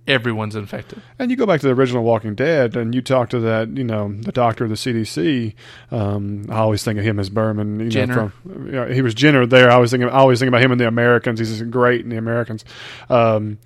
everyone's 0.06 0.56
infected. 0.56 1.00
And 1.18 1.30
you 1.30 1.36
go 1.36 1.46
back 1.46 1.60
to 1.60 1.66
the 1.66 1.74
original 1.74 2.02
Walking 2.02 2.34
Dead, 2.34 2.76
and 2.76 2.94
you 2.94 3.02
talk 3.02 3.30
to 3.30 3.40
that, 3.40 3.76
you 3.76 3.84
know, 3.84 4.12
the 4.12 4.32
doctor 4.32 4.64
of 4.64 4.70
the 4.70 4.76
CDC. 4.76 5.54
Um, 5.90 6.46
I 6.48 6.56
always 6.58 6.82
think 6.82 6.98
of 6.98 7.04
him 7.04 7.18
as 7.18 7.30
Berman. 7.30 7.80
You 7.80 7.88
Jenner. 7.88 8.14
Know, 8.16 8.32
from, 8.42 8.66
you 8.66 8.72
know, 8.72 8.86
he 8.86 9.02
was 9.02 9.14
Jenner 9.14 9.46
there. 9.46 9.70
I 9.70 9.74
always 9.74 9.90
think, 9.90 10.02
of, 10.04 10.10
I 10.10 10.18
always 10.18 10.38
think 10.38 10.48
about 10.48 10.62
him 10.62 10.72
and 10.72 10.80
the 10.80 10.88
Americans. 10.88 11.38
He's 11.38 11.62
great 11.62 12.02
in 12.02 12.10
the 12.10 12.16
Americans. 12.16 12.64
Um, 13.08 13.58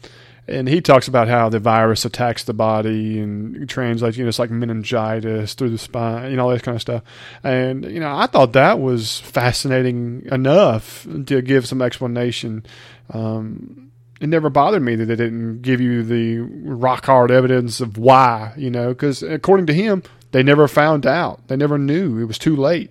and 0.48 0.68
he 0.68 0.80
talks 0.80 1.08
about 1.08 1.28
how 1.28 1.48
the 1.48 1.58
virus 1.58 2.04
attacks 2.04 2.44
the 2.44 2.54
body 2.54 3.18
and 3.18 3.68
translates, 3.68 4.16
you 4.16 4.24
know, 4.24 4.28
it's 4.28 4.38
like 4.38 4.50
meningitis 4.50 5.54
through 5.54 5.70
the 5.70 5.78
spine, 5.78 6.30
you 6.30 6.36
know, 6.36 6.44
all 6.44 6.50
this 6.50 6.62
kind 6.62 6.76
of 6.76 6.82
stuff. 6.82 7.02
And, 7.42 7.84
you 7.84 8.00
know, 8.00 8.14
I 8.14 8.26
thought 8.26 8.52
that 8.52 8.78
was 8.78 9.18
fascinating 9.20 10.26
enough 10.30 11.06
to 11.26 11.42
give 11.42 11.66
some 11.66 11.82
explanation. 11.82 12.64
Um, 13.10 13.90
it 14.20 14.28
never 14.28 14.48
bothered 14.48 14.82
me 14.82 14.94
that 14.94 15.06
they 15.06 15.16
didn't 15.16 15.62
give 15.62 15.80
you 15.80 16.02
the 16.02 16.38
rock 16.38 17.06
hard 17.06 17.30
evidence 17.30 17.80
of 17.80 17.98
why, 17.98 18.52
you 18.56 18.70
know, 18.70 18.88
because 18.88 19.22
according 19.22 19.66
to 19.66 19.74
him, 19.74 20.02
they 20.30 20.42
never 20.42 20.68
found 20.68 21.06
out. 21.06 21.48
They 21.48 21.56
never 21.56 21.76
knew. 21.76 22.18
It 22.18 22.24
was 22.24 22.38
too 22.38 22.56
late. 22.56 22.90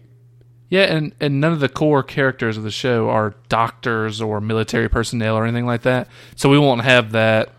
Yeah, 0.69 0.83
and, 0.83 1.13
and 1.19 1.39
none 1.39 1.53
of 1.53 1.59
the 1.59 1.69
core 1.69 2.03
characters 2.03 2.57
of 2.57 2.63
the 2.63 2.71
show 2.71 3.09
are 3.09 3.35
doctors 3.49 4.19
or 4.19 4.41
military 4.41 4.89
personnel 4.89 5.35
or 5.35 5.43
anything 5.45 5.65
like 5.65 5.83
that. 5.83 6.07
So 6.35 6.49
we 6.49 6.57
won't 6.57 6.81
have 6.81 7.11
that, 7.11 7.49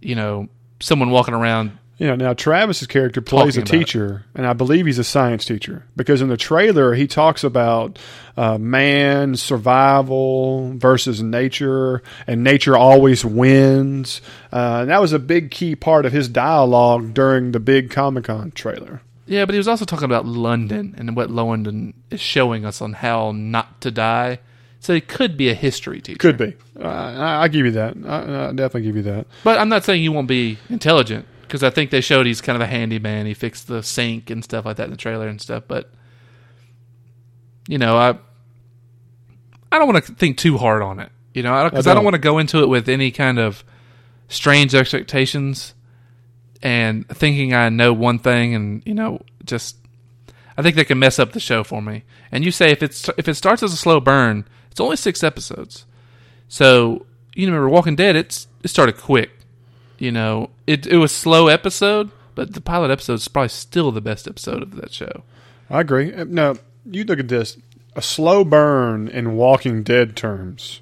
you 0.00 0.14
know, 0.14 0.48
someone 0.80 1.10
walking 1.10 1.34
around. 1.34 1.78
You 1.98 2.06
know, 2.06 2.14
now 2.14 2.32
Travis's 2.32 2.86
character 2.86 3.20
plays 3.20 3.56
a 3.56 3.60
about 3.60 3.74
it. 3.74 3.78
teacher, 3.78 4.24
and 4.36 4.46
I 4.46 4.52
believe 4.52 4.86
he's 4.86 5.00
a 5.00 5.04
science 5.04 5.44
teacher 5.44 5.84
because 5.96 6.22
in 6.22 6.28
the 6.28 6.36
trailer 6.36 6.94
he 6.94 7.08
talks 7.08 7.42
about 7.42 7.98
uh, 8.36 8.56
man 8.56 9.34
survival 9.34 10.74
versus 10.76 11.20
nature, 11.20 12.04
and 12.28 12.44
nature 12.44 12.76
always 12.76 13.24
wins. 13.24 14.20
Uh, 14.52 14.78
and 14.82 14.90
that 14.90 15.00
was 15.00 15.12
a 15.12 15.18
big 15.18 15.50
key 15.50 15.74
part 15.74 16.06
of 16.06 16.12
his 16.12 16.28
dialogue 16.28 17.14
during 17.14 17.50
the 17.50 17.58
big 17.58 17.90
Comic 17.90 18.24
Con 18.24 18.52
trailer. 18.52 19.02
Yeah, 19.28 19.44
but 19.44 19.52
he 19.52 19.58
was 19.58 19.68
also 19.68 19.84
talking 19.84 20.06
about 20.06 20.24
London 20.24 20.94
and 20.96 21.14
what 21.14 21.30
London 21.30 21.92
is 22.10 22.20
showing 22.20 22.64
us 22.64 22.80
on 22.80 22.94
how 22.94 23.32
not 23.32 23.82
to 23.82 23.90
die. 23.90 24.38
So 24.80 24.94
he 24.94 25.00
could 25.00 25.36
be 25.36 25.50
a 25.50 25.54
history 25.54 26.00
teacher. 26.00 26.18
Could 26.18 26.38
be. 26.38 26.56
Uh, 26.80 26.88
I, 26.88 27.42
I 27.42 27.48
give 27.48 27.66
you 27.66 27.72
that. 27.72 27.96
I, 28.06 28.48
I 28.48 28.52
definitely 28.52 28.82
give 28.82 28.96
you 28.96 29.02
that. 29.02 29.26
But 29.44 29.58
I'm 29.58 29.68
not 29.68 29.84
saying 29.84 30.00
he 30.00 30.08
won't 30.08 30.28
be 30.28 30.58
intelligent 30.70 31.26
because 31.42 31.62
I 31.62 31.70
think 31.70 31.90
they 31.90 32.00
showed 32.00 32.26
he's 32.26 32.40
kind 32.40 32.56
of 32.56 32.62
a 32.62 32.66
handyman. 32.66 33.26
He 33.26 33.34
fixed 33.34 33.66
the 33.66 33.82
sink 33.82 34.30
and 34.30 34.42
stuff 34.42 34.64
like 34.64 34.76
that 34.76 34.84
in 34.84 34.90
the 34.90 34.96
trailer 34.96 35.28
and 35.28 35.40
stuff. 35.40 35.64
But 35.68 35.92
you 37.66 37.76
know, 37.76 37.98
I 37.98 38.18
I 39.70 39.78
don't 39.78 39.92
want 39.92 40.04
to 40.06 40.14
think 40.14 40.38
too 40.38 40.56
hard 40.56 40.80
on 40.80 41.00
it. 41.00 41.10
You 41.34 41.42
know, 41.42 41.68
because 41.68 41.86
I, 41.86 41.90
I 41.90 41.94
don't 41.94 42.02
don't. 42.02 42.04
want 42.04 42.14
to 42.14 42.20
go 42.20 42.38
into 42.38 42.62
it 42.62 42.68
with 42.68 42.88
any 42.88 43.10
kind 43.10 43.38
of 43.38 43.62
strange 44.28 44.74
expectations 44.74 45.74
and 46.62 47.08
thinking 47.08 47.54
I 47.54 47.68
know 47.68 47.92
one 47.92 48.18
thing 48.18 48.54
and 48.54 48.82
you 48.86 48.94
know 48.94 49.22
just. 49.44 49.76
I 50.56 50.62
think 50.62 50.74
they 50.74 50.84
can 50.84 50.98
mess 50.98 51.20
up 51.20 51.32
the 51.32 51.40
show 51.40 51.62
for 51.62 51.80
me. 51.80 52.02
And 52.32 52.44
you 52.44 52.50
say 52.50 52.72
if 52.72 52.82
it's 52.82 53.08
if 53.16 53.28
it 53.28 53.34
starts 53.34 53.62
as 53.62 53.72
a 53.72 53.76
slow 53.76 54.00
burn, 54.00 54.44
it's 54.70 54.80
only 54.80 54.96
six 54.96 55.22
episodes. 55.22 55.86
So 56.48 57.06
you 57.34 57.46
remember 57.46 57.68
Walking 57.68 57.94
Dead? 57.94 58.16
It's 58.16 58.48
it 58.64 58.68
started 58.68 58.96
quick. 58.96 59.30
You 59.98 60.10
know, 60.10 60.50
it 60.66 60.86
it 60.86 60.96
was 60.96 61.12
slow 61.12 61.46
episode, 61.46 62.10
but 62.34 62.54
the 62.54 62.60
pilot 62.60 62.90
episode 62.90 63.14
is 63.14 63.28
probably 63.28 63.50
still 63.50 63.92
the 63.92 64.00
best 64.00 64.26
episode 64.26 64.62
of 64.62 64.74
that 64.76 64.92
show. 64.92 65.22
I 65.70 65.80
agree. 65.80 66.12
Now, 66.24 66.56
you 66.84 67.04
look 67.04 67.18
at 67.18 67.28
this. 67.28 67.56
A 67.94 68.02
slow 68.02 68.44
burn 68.44 69.08
in 69.08 69.36
Walking 69.36 69.82
Dead 69.82 70.16
terms 70.16 70.80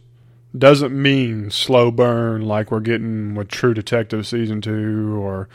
doesn't 0.59 0.93
mean 0.93 1.51
slow 1.51 1.91
burn 1.91 2.43
like 2.43 2.71
we're 2.71 2.81
getting 2.81 3.35
with 3.35 3.49
True 3.49 3.75
Detective 3.75 4.27
season 4.27 4.61
two 4.61 5.17
or 5.21 5.49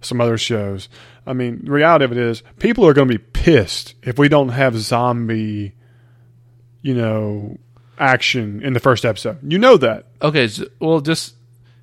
some 0.00 0.20
other 0.20 0.38
shows. 0.38 0.88
I 1.26 1.32
mean, 1.32 1.64
the 1.64 1.72
reality 1.72 2.04
of 2.04 2.12
it 2.12 2.18
is, 2.18 2.42
people 2.58 2.86
are 2.86 2.92
going 2.92 3.08
to 3.08 3.18
be 3.18 3.24
pissed 3.24 3.94
if 4.02 4.18
we 4.18 4.28
don't 4.28 4.50
have 4.50 4.76
zombie, 4.76 5.74
you 6.82 6.94
know, 6.94 7.58
action 7.98 8.62
in 8.62 8.72
the 8.72 8.80
first 8.80 9.04
episode. 9.04 9.38
You 9.42 9.58
know 9.58 9.76
that. 9.78 10.06
Okay, 10.22 10.48
so, 10.48 10.66
well, 10.78 11.00
just 11.00 11.34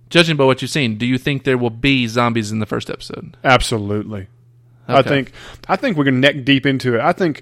judging 0.10 0.38
by 0.38 0.46
what 0.46 0.62
you've 0.62 0.72
seen, 0.72 0.98
do 0.98 1.06
you 1.06 1.18
think 1.18 1.44
there 1.44 1.58
will 1.58 1.70
be 1.70 2.08
zombies 2.08 2.52
in 2.52 2.60
the 2.60 2.66
first 2.66 2.90
episode? 2.90 3.36
Absolutely. 3.44 4.28
I 4.88 5.02
think 5.02 5.32
I 5.68 5.76
think 5.76 5.96
we're 5.98 6.04
gonna 6.04 6.18
neck 6.18 6.44
deep 6.44 6.66
into 6.66 6.96
it. 6.96 7.02
I 7.02 7.14
think 7.14 7.42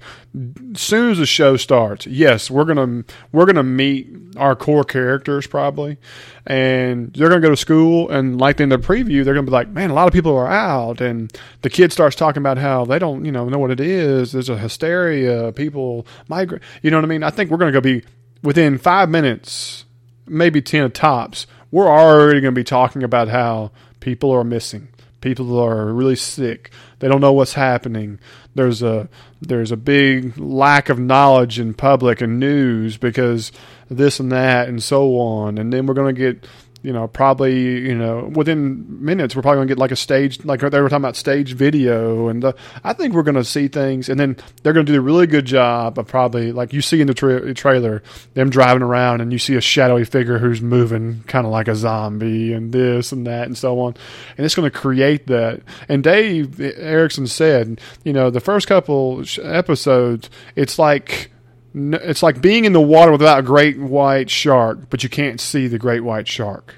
as 0.74 0.80
soon 0.80 1.10
as 1.10 1.18
the 1.18 1.26
show 1.26 1.56
starts, 1.56 2.06
yes, 2.06 2.50
we're 2.50 2.64
gonna 2.64 3.04
we're 3.32 3.46
gonna 3.46 3.64
meet 3.64 4.08
our 4.36 4.54
core 4.54 4.84
characters 4.84 5.46
probably, 5.46 5.98
and 6.46 7.12
they're 7.12 7.28
gonna 7.28 7.40
go 7.40 7.50
to 7.50 7.56
school 7.56 8.08
and 8.10 8.40
like 8.40 8.60
in 8.60 8.68
the 8.68 8.78
preview, 8.78 9.24
they're 9.24 9.34
gonna 9.34 9.46
be 9.46 9.50
like, 9.52 9.68
man, 9.68 9.90
a 9.90 9.94
lot 9.94 10.06
of 10.06 10.12
people 10.12 10.36
are 10.36 10.46
out, 10.46 11.00
and 11.00 11.36
the 11.62 11.70
kid 11.70 11.92
starts 11.92 12.14
talking 12.14 12.40
about 12.40 12.58
how 12.58 12.84
they 12.84 12.98
don't 12.98 13.24
you 13.24 13.32
know 13.32 13.48
know 13.48 13.58
what 13.58 13.72
it 13.72 13.80
is. 13.80 14.32
There's 14.32 14.48
a 14.48 14.58
hysteria, 14.58 15.52
people 15.52 16.06
migrate. 16.28 16.62
You 16.82 16.90
know 16.92 16.98
what 16.98 17.04
I 17.04 17.08
mean? 17.08 17.24
I 17.24 17.30
think 17.30 17.50
we're 17.50 17.58
gonna 17.58 17.72
go 17.72 17.80
be 17.80 18.04
within 18.44 18.78
five 18.78 19.08
minutes, 19.08 19.84
maybe 20.26 20.62
ten 20.62 20.90
tops. 20.92 21.48
We're 21.72 21.88
already 21.88 22.40
gonna 22.40 22.52
be 22.52 22.64
talking 22.64 23.02
about 23.02 23.28
how 23.28 23.72
people 23.98 24.30
are 24.30 24.44
missing 24.44 24.88
people 25.22 25.58
are 25.58 25.86
really 25.86 26.16
sick. 26.16 26.70
They 26.98 27.08
don't 27.08 27.22
know 27.22 27.32
what's 27.32 27.54
happening. 27.54 28.20
There's 28.54 28.82
a 28.82 29.08
there's 29.40 29.72
a 29.72 29.76
big 29.76 30.36
lack 30.36 30.90
of 30.90 30.98
knowledge 30.98 31.58
in 31.58 31.72
public 31.72 32.20
and 32.20 32.38
news 32.38 32.98
because 32.98 33.50
this 33.88 34.20
and 34.20 34.30
that 34.30 34.68
and 34.68 34.82
so 34.82 35.18
on. 35.18 35.56
And 35.56 35.72
then 35.72 35.86
we're 35.86 35.94
going 35.94 36.14
to 36.14 36.32
get 36.32 36.46
you 36.82 36.92
know 36.92 37.08
probably 37.08 37.80
you 37.80 37.94
know 37.94 38.30
within 38.34 39.04
minutes 39.04 39.34
we're 39.34 39.42
probably 39.42 39.58
going 39.58 39.68
to 39.68 39.74
get 39.74 39.78
like 39.78 39.90
a 39.90 39.96
stage 39.96 40.44
like 40.44 40.60
they 40.60 40.80
were 40.80 40.88
talking 40.88 41.02
about 41.02 41.16
stage 41.16 41.54
video 41.54 42.28
and 42.28 42.42
the, 42.42 42.54
i 42.84 42.92
think 42.92 43.14
we're 43.14 43.22
going 43.22 43.34
to 43.34 43.44
see 43.44 43.68
things 43.68 44.08
and 44.08 44.18
then 44.18 44.36
they're 44.62 44.72
going 44.72 44.86
to 44.86 44.92
do 44.92 44.98
a 44.98 45.02
really 45.02 45.26
good 45.26 45.44
job 45.44 45.98
of 45.98 46.06
probably 46.06 46.52
like 46.52 46.72
you 46.72 46.82
see 46.82 47.00
in 47.00 47.06
the 47.06 47.14
tra- 47.14 47.54
trailer 47.54 48.02
them 48.34 48.50
driving 48.50 48.82
around 48.82 49.20
and 49.20 49.32
you 49.32 49.38
see 49.38 49.54
a 49.54 49.60
shadowy 49.60 50.04
figure 50.04 50.38
who's 50.38 50.60
moving 50.60 51.22
kind 51.26 51.46
of 51.46 51.52
like 51.52 51.68
a 51.68 51.74
zombie 51.74 52.52
and 52.52 52.72
this 52.72 53.12
and 53.12 53.26
that 53.26 53.46
and 53.46 53.56
so 53.56 53.80
on 53.80 53.94
and 54.36 54.44
it's 54.44 54.54
going 54.54 54.70
to 54.70 54.76
create 54.76 55.26
that. 55.26 55.62
And 55.88 56.02
dave 56.02 56.60
erickson 56.60 57.26
said 57.26 57.80
you 58.04 58.12
know 58.12 58.30
the 58.30 58.40
first 58.40 58.66
couple 58.66 59.24
episodes 59.42 60.30
it's 60.56 60.78
like 60.78 61.31
n- 61.74 61.98
it's 62.02 62.22
like 62.22 62.40
being 62.40 62.64
in 62.64 62.72
the 62.72 62.80
water 62.80 63.12
without 63.12 63.38
a 63.38 63.42
great 63.42 63.78
white 63.78 64.30
shark 64.30 64.90
but 64.90 65.02
you 65.02 65.08
can't 65.08 65.40
see 65.40 65.66
the 65.68 65.78
great 65.78 66.00
white 66.00 66.28
shark 66.28 66.76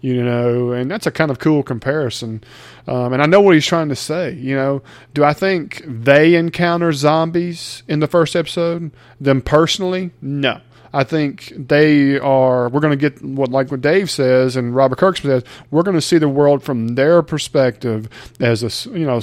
you 0.00 0.22
know, 0.22 0.72
and 0.72 0.90
that's 0.90 1.06
a 1.06 1.10
kind 1.10 1.30
of 1.30 1.38
cool 1.38 1.62
comparison. 1.62 2.42
Um, 2.86 3.12
and 3.12 3.22
I 3.22 3.26
know 3.26 3.40
what 3.40 3.54
he's 3.54 3.66
trying 3.66 3.90
to 3.90 3.96
say. 3.96 4.32
You 4.32 4.56
know, 4.56 4.82
do 5.12 5.24
I 5.24 5.34
think 5.34 5.82
they 5.86 6.34
encounter 6.34 6.92
zombies 6.92 7.82
in 7.86 8.00
the 8.00 8.06
first 8.06 8.34
episode? 8.34 8.92
Them 9.20 9.42
personally, 9.42 10.10
no. 10.22 10.60
I 10.92 11.04
think 11.04 11.52
they 11.56 12.18
are. 12.18 12.68
We're 12.68 12.80
going 12.80 12.98
to 12.98 13.10
get 13.10 13.22
what, 13.22 13.50
like 13.50 13.70
what 13.70 13.80
Dave 13.80 14.10
says 14.10 14.56
and 14.56 14.74
Robert 14.74 14.98
Kirk 14.98 15.18
says. 15.18 15.44
We're 15.70 15.84
going 15.84 15.96
to 15.96 16.00
see 16.00 16.18
the 16.18 16.28
world 16.28 16.64
from 16.64 16.96
their 16.96 17.22
perspective 17.22 18.08
as 18.40 18.62
a 18.62 18.90
you 18.90 19.06
know 19.06 19.20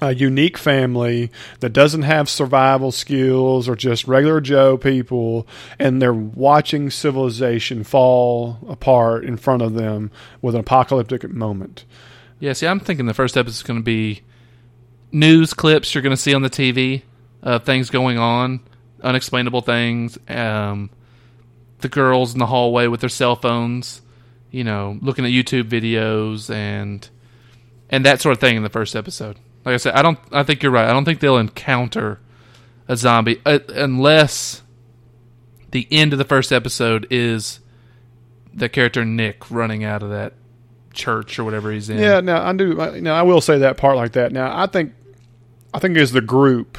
a 0.00 0.14
unique 0.14 0.58
family 0.58 1.30
that 1.60 1.70
doesn't 1.70 2.02
have 2.02 2.28
survival 2.28 2.92
skills 2.92 3.68
or 3.68 3.76
just 3.76 4.06
regular 4.06 4.40
Joe 4.40 4.76
people, 4.76 5.46
and 5.78 6.00
they're 6.00 6.12
watching 6.12 6.90
civilization 6.90 7.84
fall 7.84 8.58
apart 8.68 9.24
in 9.24 9.36
front 9.36 9.62
of 9.62 9.74
them 9.74 10.10
with 10.42 10.54
an 10.54 10.60
apocalyptic 10.60 11.28
moment. 11.30 11.84
Yeah, 12.40 12.52
see, 12.52 12.66
I'm 12.66 12.80
thinking 12.80 13.06
the 13.06 13.14
first 13.14 13.36
episode 13.36 13.56
is 13.56 13.62
going 13.62 13.80
to 13.80 13.84
be 13.84 14.22
news 15.12 15.54
clips 15.54 15.94
you're 15.94 16.02
going 16.02 16.16
to 16.16 16.20
see 16.20 16.34
on 16.34 16.42
the 16.42 16.50
TV 16.50 17.02
of 17.42 17.64
things 17.64 17.90
going 17.90 18.18
on, 18.18 18.60
unexplainable 19.02 19.62
things. 19.62 20.18
Um, 20.28 20.90
the 21.80 21.88
girls 21.88 22.32
in 22.32 22.38
the 22.38 22.46
hallway 22.46 22.86
with 22.86 23.00
their 23.00 23.10
cell 23.10 23.36
phones, 23.36 24.02
you 24.50 24.64
know, 24.64 24.98
looking 25.02 25.24
at 25.24 25.30
YouTube 25.30 25.68
videos 25.68 26.52
and 26.52 27.08
and 27.90 28.04
that 28.06 28.20
sort 28.20 28.32
of 28.32 28.40
thing 28.40 28.56
in 28.56 28.62
the 28.62 28.70
first 28.70 28.96
episode. 28.96 29.38
Like 29.64 29.74
I 29.74 29.76
said, 29.78 29.94
I 29.94 30.02
don't. 30.02 30.18
I 30.30 30.42
think 30.42 30.62
you're 30.62 30.72
right. 30.72 30.88
I 30.88 30.92
don't 30.92 31.04
think 31.04 31.20
they'll 31.20 31.38
encounter 31.38 32.20
a 32.86 32.96
zombie 32.96 33.40
uh, 33.46 33.60
unless 33.68 34.62
the 35.70 35.88
end 35.90 36.12
of 36.12 36.18
the 36.18 36.24
first 36.24 36.52
episode 36.52 37.06
is 37.10 37.60
the 38.52 38.68
character 38.68 39.04
Nick 39.04 39.50
running 39.50 39.82
out 39.82 40.02
of 40.02 40.10
that 40.10 40.34
church 40.92 41.38
or 41.38 41.44
whatever 41.44 41.72
he's 41.72 41.88
in. 41.90 41.98
Yeah, 41.98 42.20
now 42.20 42.46
I 42.46 42.52
do. 42.52 42.74
Now 43.00 43.14
I 43.14 43.22
will 43.22 43.40
say 43.40 43.58
that 43.58 43.76
part 43.76 43.96
like 43.96 44.12
that. 44.12 44.32
Now 44.32 44.56
I 44.56 44.66
think, 44.66 44.92
I 45.72 45.78
think 45.78 45.96
as 45.96 46.12
the 46.12 46.20
group, 46.20 46.78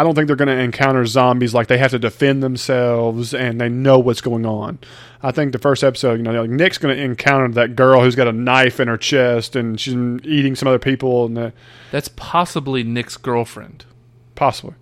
I 0.00 0.02
don't 0.02 0.14
think 0.14 0.28
they're 0.28 0.36
going 0.36 0.48
to 0.48 0.58
encounter 0.58 1.04
zombies 1.04 1.52
like 1.52 1.66
they 1.66 1.76
have 1.76 1.90
to 1.90 1.98
defend 1.98 2.42
themselves 2.42 3.34
and 3.34 3.60
they 3.60 3.68
know 3.68 3.98
what's 3.98 4.22
going 4.22 4.46
on. 4.46 4.78
I 5.22 5.30
think 5.30 5.52
the 5.52 5.58
first 5.58 5.84
episode, 5.84 6.14
you 6.14 6.22
know, 6.22 6.32
like 6.40 6.48
Nick's 6.48 6.78
going 6.78 6.96
to 6.96 7.02
encounter 7.02 7.48
that 7.48 7.76
girl 7.76 8.00
who's 8.00 8.14
got 8.16 8.26
a 8.26 8.32
knife 8.32 8.80
in 8.80 8.88
her 8.88 8.96
chest 8.96 9.56
and 9.56 9.78
she's 9.78 9.92
eating 10.24 10.56
some 10.56 10.68
other 10.68 10.78
people 10.78 11.26
and 11.26 11.36
that 11.36 11.52
That's 11.90 12.08
possibly 12.08 12.82
Nick's 12.82 13.18
girlfriend. 13.18 13.84
possibly. 14.34 14.74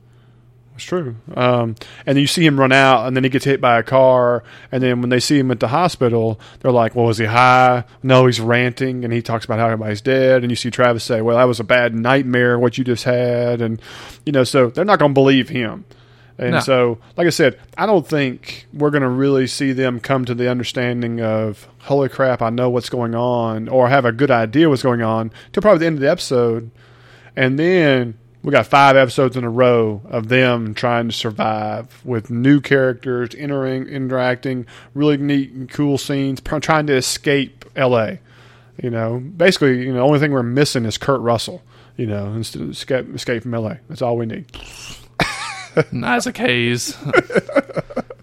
It's 0.78 0.84
true. 0.84 1.16
Um, 1.34 1.74
and 2.06 2.14
then 2.14 2.18
you 2.18 2.28
see 2.28 2.46
him 2.46 2.58
run 2.58 2.70
out, 2.70 3.08
and 3.08 3.16
then 3.16 3.24
he 3.24 3.30
gets 3.30 3.44
hit 3.44 3.60
by 3.60 3.80
a 3.80 3.82
car. 3.82 4.44
And 4.70 4.80
then 4.80 5.00
when 5.00 5.10
they 5.10 5.18
see 5.18 5.36
him 5.40 5.50
at 5.50 5.58
the 5.58 5.66
hospital, 5.66 6.38
they're 6.60 6.70
like, 6.70 6.94
"Well, 6.94 7.06
was 7.06 7.18
he 7.18 7.24
high? 7.24 7.82
No, 8.04 8.26
he's 8.26 8.40
ranting." 8.40 9.02
And 9.02 9.12
he 9.12 9.20
talks 9.20 9.44
about 9.44 9.58
how 9.58 9.64
everybody's 9.66 10.00
dead. 10.00 10.42
And 10.44 10.52
you 10.52 10.56
see 10.56 10.70
Travis 10.70 11.02
say, 11.02 11.20
"Well, 11.20 11.36
that 11.36 11.44
was 11.48 11.58
a 11.58 11.64
bad 11.64 11.96
nightmare 11.96 12.60
what 12.60 12.78
you 12.78 12.84
just 12.84 13.02
had." 13.02 13.60
And 13.60 13.82
you 14.24 14.30
know, 14.30 14.44
so 14.44 14.68
they're 14.70 14.84
not 14.84 15.00
going 15.00 15.10
to 15.10 15.14
believe 15.14 15.48
him. 15.48 15.84
And 16.40 16.52
No. 16.52 16.60
so, 16.60 16.98
like 17.16 17.26
I 17.26 17.30
said, 17.30 17.58
I 17.76 17.84
don't 17.84 18.06
think 18.06 18.68
we're 18.72 18.90
going 18.90 19.02
to 19.02 19.08
really 19.08 19.48
see 19.48 19.72
them 19.72 19.98
come 19.98 20.24
to 20.26 20.34
the 20.36 20.48
understanding 20.48 21.20
of, 21.20 21.66
holy 21.80 22.08
crap, 22.08 22.40
I 22.42 22.50
know 22.50 22.70
what's 22.70 22.88
going 22.88 23.16
on, 23.16 23.68
or 23.68 23.88
have 23.88 24.04
a 24.04 24.12
good 24.12 24.30
idea 24.30 24.68
what's 24.68 24.84
going 24.84 25.02
on, 25.02 25.32
till 25.52 25.62
probably 25.62 25.80
the 25.80 25.86
end 25.86 25.96
of 25.96 26.02
the 26.02 26.10
episode. 26.12 26.70
And 27.34 27.58
then 27.58 28.14
we 28.48 28.52
got 28.52 28.66
five 28.66 28.96
episodes 28.96 29.37
in 29.37 29.44
a 29.44 29.50
row 29.50 30.00
of 30.06 30.28
them 30.28 30.72
trying 30.72 31.06
to 31.06 31.14
survive 31.14 32.00
with 32.02 32.30
new 32.30 32.62
characters, 32.62 33.34
entering, 33.37 33.87
interacting, 33.87 34.64
really 34.94 35.18
neat 35.18 35.52
and 35.52 35.68
cool 35.68 35.98
scenes, 35.98 36.40
pr- 36.40 36.58
trying 36.58 36.87
to 36.87 36.96
escape 36.96 37.66
LA. 37.76 38.12
You 38.82 38.88
know, 38.88 39.18
basically, 39.18 39.82
you 39.82 39.88
know, 39.88 39.96
the 39.96 40.00
only 40.00 40.18
thing 40.18 40.32
we're 40.32 40.42
missing 40.42 40.87
is 40.87 40.96
Kurt 40.96 41.20
Russell. 41.20 41.62
You 41.98 42.06
know, 42.06 42.37
escape, 42.37 43.14
escape 43.14 43.42
from 43.42 43.50
LA. 43.50 43.74
That's 43.87 44.00
all 44.00 44.16
we 44.16 44.24
need. 44.24 44.46
Isaac 46.02 46.38
Hayes. 46.38 46.94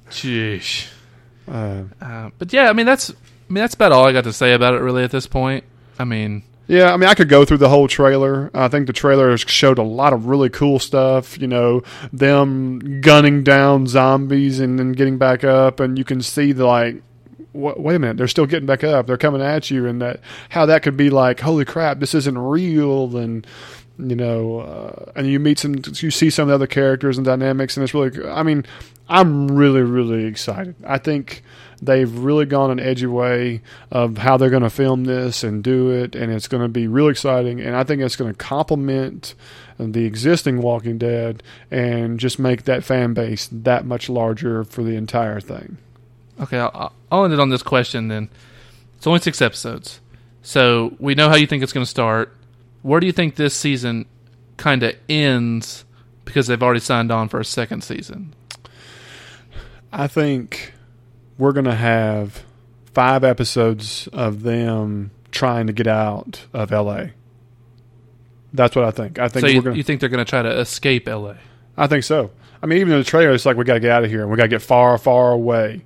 Jeez. 0.09 0.88
Uh, 1.47 1.83
Uh, 2.01 2.31
but 2.39 2.51
yeah, 2.51 2.71
I 2.71 2.73
mean 2.73 2.88
that's 2.88 3.11
I 3.11 3.13
mean 3.53 3.61
that's 3.61 3.75
about 3.75 3.91
all 3.91 4.07
I 4.07 4.11
got 4.11 4.23
to 4.23 4.33
say 4.33 4.53
about 4.53 4.73
it 4.73 4.79
really 4.79 5.03
at 5.03 5.11
this 5.11 5.27
point. 5.27 5.65
I 5.99 6.03
mean, 6.03 6.41
Yeah, 6.67 6.91
I 6.91 6.97
mean, 6.97 7.08
I 7.08 7.13
could 7.13 7.30
go 7.30 7.45
through 7.45 7.58
the 7.58 7.69
whole 7.69 7.88
trailer. 7.88 8.49
I 8.54 8.67
think 8.67 8.88
the 8.88 8.93
trailer 8.93 9.38
showed 9.38 9.78
a 9.78 9.84
lot 9.84 10.13
of 10.13 10.25
really 10.25 10.49
cool 10.49 10.80
stuff. 10.80 11.39
You 11.39 11.47
know, 11.47 11.84
them 12.12 13.01
gunning 13.01 13.43
down 13.43 13.88
zombies 13.88 14.60
and 14.60 14.80
then 14.80 14.93
getting 14.93 15.17
back 15.17 15.43
up, 15.43 15.80
and 15.80 15.97
you 15.97 16.04
can 16.04 16.21
see 16.21 16.51
the 16.51 16.65
like. 16.65 17.01
Wait, 17.54 17.95
a 17.95 17.99
minute! 17.99 18.17
They're 18.17 18.28
still 18.28 18.45
getting 18.47 18.65
back 18.65 18.84
up. 18.84 19.08
They're 19.08 19.15
coming 19.15 19.41
at 19.41 19.71
you, 19.71 19.86
and 19.88 20.01
that 20.01 20.19
how 20.49 20.65
that 20.65 20.84
could 20.84 20.97
be 20.97 21.10
like, 21.10 21.39
holy 21.39 21.63
crap, 21.63 21.99
this 21.99 22.13
isn't 22.13 22.38
real, 22.38 23.15
and 23.15 23.47
you 23.97 24.15
know, 24.15 24.60
uh, 24.60 25.12
and 25.15 25.28
you 25.28 25.39
meet 25.39 25.60
some, 25.60 25.75
you 25.86 26.12
see 26.12 26.30
some 26.30 26.43
of 26.43 26.47
the 26.49 26.56
other 26.56 26.67
characters 26.67 27.17
and 27.17 27.25
dynamics, 27.25 27.78
and 27.78 27.84
it's 27.86 27.93
really. 27.93 28.28
I 28.28 28.43
mean, 28.43 28.65
I'm 29.08 29.49
really, 29.49 29.82
really 29.82 30.25
excited. 30.25 30.75
I 30.86 30.97
think 30.97 31.43
they've 31.81 32.11
really 32.17 32.45
gone 32.45 32.71
an 32.71 32.79
edgy 32.79 33.05
way 33.07 33.61
of 33.91 34.17
how 34.17 34.38
they're 34.38 34.49
going 34.49 34.63
to 34.63 34.69
film 34.69 35.05
this 35.05 35.43
and 35.43 35.63
do 35.63 35.91
it, 35.91 36.15
and 36.15 36.31
it's 36.31 36.47
going 36.47 36.63
to 36.63 36.69
be 36.69 36.88
real 36.88 37.07
exciting. 37.09 37.59
And 37.59 37.75
I 37.75 37.83
think 37.83 38.01
it's 38.01 38.15
going 38.15 38.31
to 38.31 38.38
complement 38.38 39.35
the 39.77 40.05
existing 40.05 40.61
Walking 40.61 40.97
Dead 40.97 41.43
and 41.69 42.19
just 42.19 42.39
make 42.39 42.63
that 42.63 42.83
fan 42.83 43.13
base 43.13 43.49
that 43.51 43.85
much 43.85 44.09
larger 44.09 44.63
for 44.63 44.83
the 44.83 44.95
entire 44.95 45.39
thing. 45.39 45.77
okay, 46.41 46.59
I'll, 46.59 46.93
I'll 47.11 47.25
end 47.25 47.33
it 47.33 47.39
on 47.39 47.49
this 47.49 47.63
question 47.63 48.07
then. 48.07 48.29
It's 48.97 49.07
only 49.07 49.19
six 49.19 49.41
episodes, 49.41 49.99
so 50.41 50.95
we 50.99 51.15
know 51.15 51.29
how 51.29 51.35
you 51.35 51.47
think 51.47 51.63
it's 51.63 51.73
going 51.73 51.85
to 51.85 51.89
start. 51.89 52.35
Where 52.81 52.99
do 52.99 53.07
you 53.07 53.11
think 53.13 53.35
this 53.35 53.55
season 53.55 54.05
kind 54.57 54.83
of 54.83 54.95
ends 55.09 55.85
because 56.23 56.47
they've 56.47 56.61
already 56.61 56.79
signed 56.79 57.11
on 57.11 57.29
for 57.29 57.39
a 57.39 57.45
second 57.45 57.83
season? 57.83 58.33
I 59.91 60.07
think 60.07 60.73
we're 61.38 61.52
going 61.52 61.65
to 61.65 61.76
have 61.76 62.43
five 62.93 63.24
episodes 63.24 64.08
of 64.13 64.43
them 64.43 65.12
trying 65.32 65.67
to 65.67 65.74
get 65.74 65.88
out 65.88 66.45
of 66.54 66.71
LA. 66.71 67.08
That's 68.54 68.76
what 68.76 68.86
I 68.86 68.91
think. 68.91 69.19
I 69.19 69.28
think 69.28 69.41
So 69.41 69.48
we're 69.48 69.54
you, 69.54 69.62
going 69.62 69.76
you 69.78 69.84
think 69.84 70.00
they're 70.00 70.10
going 70.10 70.24
to 70.24 70.30
try 70.30 70.41
to 70.41 70.60
escape 70.60 71.08
LA? 71.08 71.36
I 71.78 71.88
think 71.88 72.04
so. 72.04 72.32
I 72.63 72.67
mean, 72.67 72.80
even 72.80 72.93
in 72.93 73.00
the 73.00 73.06
trailer, 73.06 73.32
it's 73.32 73.45
like 73.45 73.58
we 73.58 73.65
got 73.65 73.76
to 73.76 73.80
get 73.80 73.91
out 73.91 74.04
of 74.04 74.10
here 74.10 74.21
and 74.21 74.32
we 74.32 74.38
got 74.38 74.43
to 74.43 74.50
get 74.50 74.62
far, 74.62 74.98
far 74.98 75.34
away, 75.34 75.84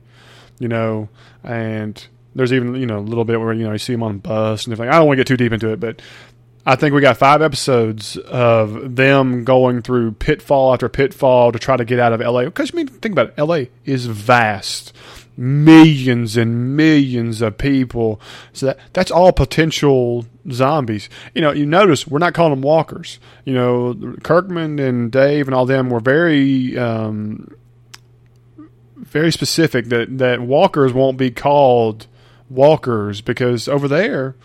you 0.59 0.67
know. 0.67 1.09
And 1.43 2.05
there's 2.35 2.53
even 2.53 2.75
you 2.75 2.85
know 2.85 2.99
a 2.99 3.01
little 3.01 3.25
bit 3.25 3.39
where 3.39 3.53
you 3.53 3.63
know 3.63 3.71
you 3.71 3.77
see 3.79 3.93
them 3.93 4.03
on 4.03 4.15
a 4.15 4.19
bus 4.19 4.65
and 4.65 4.73
everything. 4.73 4.93
I 4.93 4.97
don't 4.97 5.07
want 5.07 5.17
to 5.17 5.23
get 5.23 5.27
too 5.27 5.37
deep 5.37 5.51
into 5.51 5.71
it, 5.71 5.79
but 5.79 6.01
I 6.65 6.75
think 6.75 6.93
we 6.93 7.01
got 7.01 7.17
five 7.17 7.41
episodes 7.41 8.17
of 8.17 8.95
them 8.95 9.43
going 9.43 9.81
through 9.81 10.11
pitfall 10.13 10.73
after 10.73 10.87
pitfall 10.89 11.51
to 11.51 11.59
try 11.59 11.75
to 11.75 11.85
get 11.85 11.99
out 11.99 12.13
of 12.13 12.19
LA. 12.19 12.45
Because 12.45 12.71
I 12.73 12.77
mean, 12.77 12.87
think 12.87 13.13
about 13.13 13.33
it, 13.35 13.41
LA 13.41 13.63
is 13.85 14.05
vast. 14.05 14.93
Millions 15.39 16.35
and 16.35 16.75
millions 16.75 17.41
of 17.41 17.57
people. 17.57 18.19
So 18.51 18.65
that 18.67 18.79
that's 18.91 19.09
all 19.09 19.31
potential 19.31 20.25
zombies. 20.51 21.09
You 21.33 21.41
know, 21.41 21.51
you 21.51 21.65
notice 21.65 22.05
we're 22.05 22.19
not 22.19 22.33
calling 22.33 22.51
them 22.51 22.61
walkers. 22.61 23.19
You 23.45 23.53
know, 23.53 24.17
Kirkman 24.21 24.79
and 24.79 25.09
Dave 25.09 25.47
and 25.47 25.55
all 25.55 25.65
them 25.65 25.89
were 25.89 26.01
very 26.01 26.77
um, 26.77 27.55
very 28.97 29.31
specific 29.31 29.85
that 29.85 30.17
that 30.17 30.41
walkers 30.41 30.91
won't 30.91 31.17
be 31.17 31.31
called 31.31 32.07
walkers 32.49 33.21
because 33.21 33.69
over 33.69 33.87
there, 33.87 34.35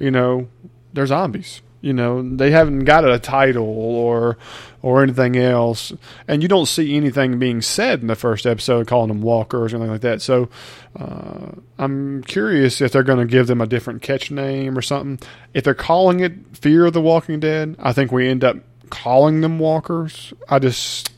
you 0.00 0.10
know, 0.10 0.48
they're 0.92 1.06
zombies. 1.06 1.62
You 1.82 1.92
know, 1.92 2.22
they 2.22 2.52
haven't 2.52 2.84
got 2.84 3.04
a 3.04 3.18
title 3.18 3.66
or 3.66 4.38
or 4.82 5.02
anything 5.02 5.36
else, 5.36 5.92
and 6.26 6.40
you 6.42 6.48
don't 6.48 6.66
see 6.66 6.96
anything 6.96 7.38
being 7.38 7.60
said 7.60 8.00
in 8.00 8.06
the 8.06 8.14
first 8.16 8.46
episode 8.46 8.86
calling 8.86 9.08
them 9.08 9.20
walkers 9.20 9.72
or 9.72 9.76
anything 9.76 9.92
like 9.92 10.00
that. 10.00 10.22
So, 10.22 10.48
uh, 10.96 11.50
I'm 11.78 12.22
curious 12.22 12.80
if 12.80 12.92
they're 12.92 13.02
going 13.02 13.18
to 13.18 13.30
give 13.30 13.48
them 13.48 13.60
a 13.60 13.66
different 13.66 14.00
catch 14.00 14.30
name 14.30 14.78
or 14.78 14.82
something. 14.82 15.18
If 15.54 15.64
they're 15.64 15.74
calling 15.74 16.20
it 16.20 16.56
Fear 16.56 16.86
of 16.86 16.92
the 16.92 17.00
Walking 17.00 17.40
Dead, 17.40 17.76
I 17.80 17.92
think 17.92 18.10
we 18.12 18.28
end 18.28 18.44
up 18.44 18.56
calling 18.90 19.40
them 19.40 19.58
walkers. 19.58 20.32
I 20.48 20.58
just, 20.60 21.10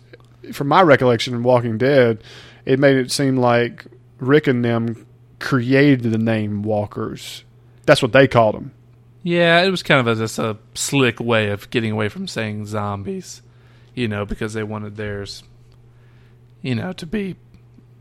from 0.53 0.69
my 0.69 0.81
recollection 0.83 1.35
of 1.35 1.45
Walking 1.45 1.77
Dead, 1.77 2.23
it 2.65 2.79
made 2.79 2.97
it 2.97 3.11
seem 3.11 3.37
like 3.37 3.85
Rick 4.19 4.47
and 4.47 4.65
them 4.65 5.07
created 5.41 6.11
the 6.11 6.19
name 6.19 6.63
Walkers. 6.63 7.45
That's 7.85 8.01
what 8.01 8.13
they 8.13 8.29
called 8.29 8.55
them. 8.55 8.73
Yeah, 9.25 9.63
it 9.63 9.71
was 9.71 9.83
kind 9.83 10.01
of 10.01 10.07
a, 10.07 10.21
just 10.21 10.39
a 10.39 10.59
slick 10.75 11.19
way 11.19 11.49
of 11.49 11.71
getting 11.71 11.91
away 11.91 12.09
from 12.11 12.29
saying 12.29 12.67
zombies, 12.67 13.41
you 13.95 14.07
know, 14.07 14.25
because 14.27 14.53
they 14.53 14.63
wanted 14.63 14.97
theirs, 14.97 15.43
you 16.61 16.75
know, 16.75 16.93
to 16.93 17.07
be 17.07 17.37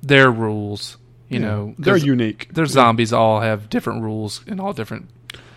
their 0.01 0.29
rules. 0.29 0.97
You 1.29 1.39
know, 1.39 1.73
they're 1.79 1.97
unique. 1.97 2.53
Their 2.53 2.67
zombies 2.67 3.11
all 3.11 3.39
have 3.39 3.67
different 3.67 4.03
rules 4.03 4.45
in 4.45 4.59
all 4.59 4.71
different. 4.73 5.09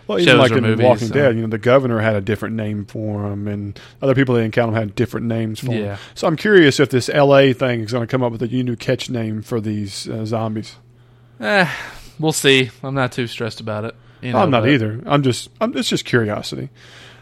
Well, 0.07 0.19
even 0.19 0.37
like 0.39 0.51
in 0.51 0.63
movies, 0.63 0.83
Walking 0.83 1.07
so- 1.09 1.13
Dead, 1.13 1.35
you 1.35 1.41
know, 1.41 1.47
the 1.49 1.57
governor 1.59 1.99
had 1.99 2.15
a 2.15 2.21
different 2.21 2.55
name 2.55 2.85
for 2.85 3.25
him, 3.31 3.47
and 3.47 3.79
other 4.01 4.15
people 4.15 4.33
they 4.33 4.45
encountered 4.45 4.75
had 4.75 4.95
different 4.95 5.27
names 5.27 5.59
for 5.59 5.73
Yeah. 5.73 5.95
him. 5.95 5.97
So 6.15 6.25
I'm 6.27 6.35
curious 6.37 6.79
if 6.79 6.89
this 6.89 7.09
LA 7.09 7.51
thing 7.53 7.81
is 7.81 7.91
going 7.91 8.07
to 8.07 8.09
come 8.09 8.23
up 8.23 8.31
with 8.31 8.41
a 8.41 8.47
new 8.47 8.75
catch 8.77 9.09
name 9.09 9.41
for 9.43 9.59
these 9.61 10.07
uh, 10.09 10.25
zombies. 10.25 10.77
Eh, 11.41 11.69
we'll 12.17 12.31
see. 12.31 12.71
I'm 12.81 12.95
not 12.95 13.11
too 13.11 13.27
stressed 13.27 13.59
about 13.59 13.83
it. 13.85 13.95
You 14.21 14.33
know, 14.33 14.39
I'm 14.39 14.51
not 14.51 14.61
but- 14.61 14.69
either. 14.69 15.01
I'm 15.05 15.23
just, 15.23 15.49
I'm, 15.61 15.75
it's 15.77 15.89
just 15.89 16.05
curiosity. 16.05 16.69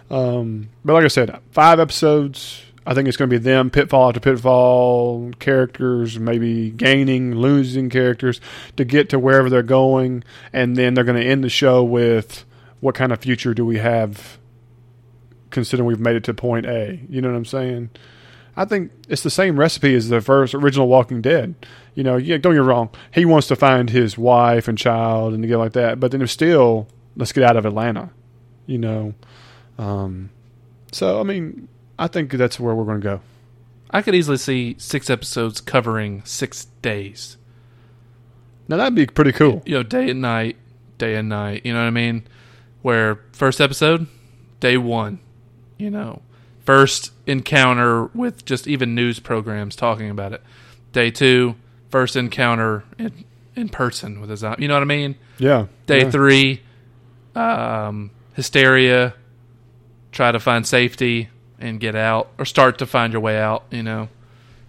Um, 0.10 0.70
but 0.84 0.94
like 0.94 1.06
I 1.06 1.10
said, 1.10 1.40
five 1.52 1.80
episodes. 1.80 2.62
I 2.88 2.94
think 2.94 3.08
it's 3.08 3.18
going 3.18 3.30
to 3.32 3.40
be 3.40 3.44
them 3.44 3.72
pitfall 3.72 4.10
after 4.10 4.20
pitfall, 4.20 5.32
characters 5.40 6.20
maybe 6.20 6.70
gaining, 6.70 7.34
losing 7.34 7.90
characters 7.90 8.40
to 8.78 8.86
get 8.86 9.10
to 9.10 9.18
wherever 9.18 9.50
they're 9.50 9.64
going, 9.64 10.24
and 10.54 10.76
then 10.76 10.94
they're 10.94 11.04
going 11.04 11.20
to 11.20 11.28
end 11.28 11.44
the 11.44 11.50
show 11.50 11.84
with 11.84 12.46
what 12.82 12.94
kind 12.94 13.12
of 13.12 13.20
future 13.20 13.56
do 13.56 13.66
we 13.66 13.80
have, 13.80 14.38
considering 15.50 15.88
we've 15.88 16.00
made 16.00 16.16
it 16.16 16.24
to 16.26 16.34
point 16.36 16.68
A. 16.68 17.00
You 17.10 17.22
know 17.22 17.32
what 17.32 17.38
I'm 17.38 17.46
saying? 17.46 17.90
I 18.58 18.66
think 18.66 18.92
it's 19.10 19.24
the 19.24 19.30
same 19.30 19.60
recipe 19.60 19.94
as 19.96 20.10
the 20.10 20.22
first 20.22 20.54
original 20.54 20.88
Walking 20.88 21.22
Dead. 21.22 21.56
You 21.94 22.04
know, 22.04 22.18
yeah, 22.18 22.38
don't 22.38 22.54
get 22.54 22.62
me 22.62 22.68
wrong. 22.68 22.90
He 23.12 23.26
wants 23.26 23.48
to 23.48 23.56
find 23.56 23.90
his 23.90 24.18
wife 24.18 24.68
and 24.68 24.78
child 24.78 25.34
and 25.34 25.44
to 25.44 25.48
get 25.48 25.58
like 25.58 25.74
that, 25.74 26.00
but 26.00 26.12
then 26.12 26.22
it's 26.22 26.32
still 26.32 26.88
let's 27.18 27.32
get 27.32 27.44
out 27.44 27.58
of 27.58 27.66
Atlanta. 27.66 28.10
You 28.66 28.78
know, 28.78 29.14
um, 29.78 30.30
so 30.92 31.20
I 31.20 31.24
mean, 31.24 31.68
I 32.00 32.08
think 32.08 32.32
that's 32.32 32.60
where 32.60 32.74
we're 32.74 32.86
going 32.86 33.02
to 33.02 33.04
go. 33.04 33.22
I 33.92 34.02
could 34.02 34.16
easily 34.16 34.38
see 34.38 34.76
six 34.78 35.10
episodes 35.10 35.62
covering 35.62 36.24
six 36.26 36.66
days. 36.82 37.38
Now 38.68 38.78
that'd 38.78 38.96
be 38.96 39.06
pretty 39.06 39.32
cool. 39.32 39.62
You 39.66 39.76
know, 39.76 39.84
day 39.84 40.10
and 40.10 40.22
night, 40.22 40.58
day 40.98 41.16
and 41.16 41.30
night. 41.30 41.62
You 41.66 41.74
know 41.74 41.80
what 41.80 41.88
I 41.88 41.92
mean? 41.92 42.28
Where 42.82 43.22
first 43.32 43.62
episode, 43.62 44.08
day 44.60 44.78
one. 44.78 45.20
You 45.78 45.92
know, 45.92 46.22
first 46.66 47.12
encounter 47.26 48.06
with 48.08 48.46
just 48.46 48.68
even 48.68 48.96
news 48.96 49.20
programs 49.20 49.76
talking 49.76 50.10
about 50.10 50.34
it. 50.34 50.42
Day 50.92 51.12
two, 51.12 51.56
first 51.90 52.16
encounter 52.16 52.84
in 52.98 53.26
in 53.56 53.70
person 53.70 54.20
with 54.20 54.30
a 54.32 54.38
zombie. 54.38 54.64
You 54.64 54.68
know 54.68 54.74
what 54.74 54.82
I 54.82 54.86
mean? 54.86 55.16
Yeah. 55.38 55.68
Day 55.86 56.02
yeah. 56.02 56.10
three, 56.10 56.62
um, 57.36 58.12
hysteria, 58.34 59.14
try 60.12 60.32
to 60.32 60.40
find 60.40 60.68
safety 60.68 61.30
and 61.60 61.80
get 61.80 61.96
out, 61.96 62.30
or 62.38 62.46
start 62.46 62.80
to 62.80 62.86
find 62.86 63.14
your 63.14 63.22
way 63.22 63.40
out. 63.40 63.66
You 63.72 63.84
know, 63.84 64.10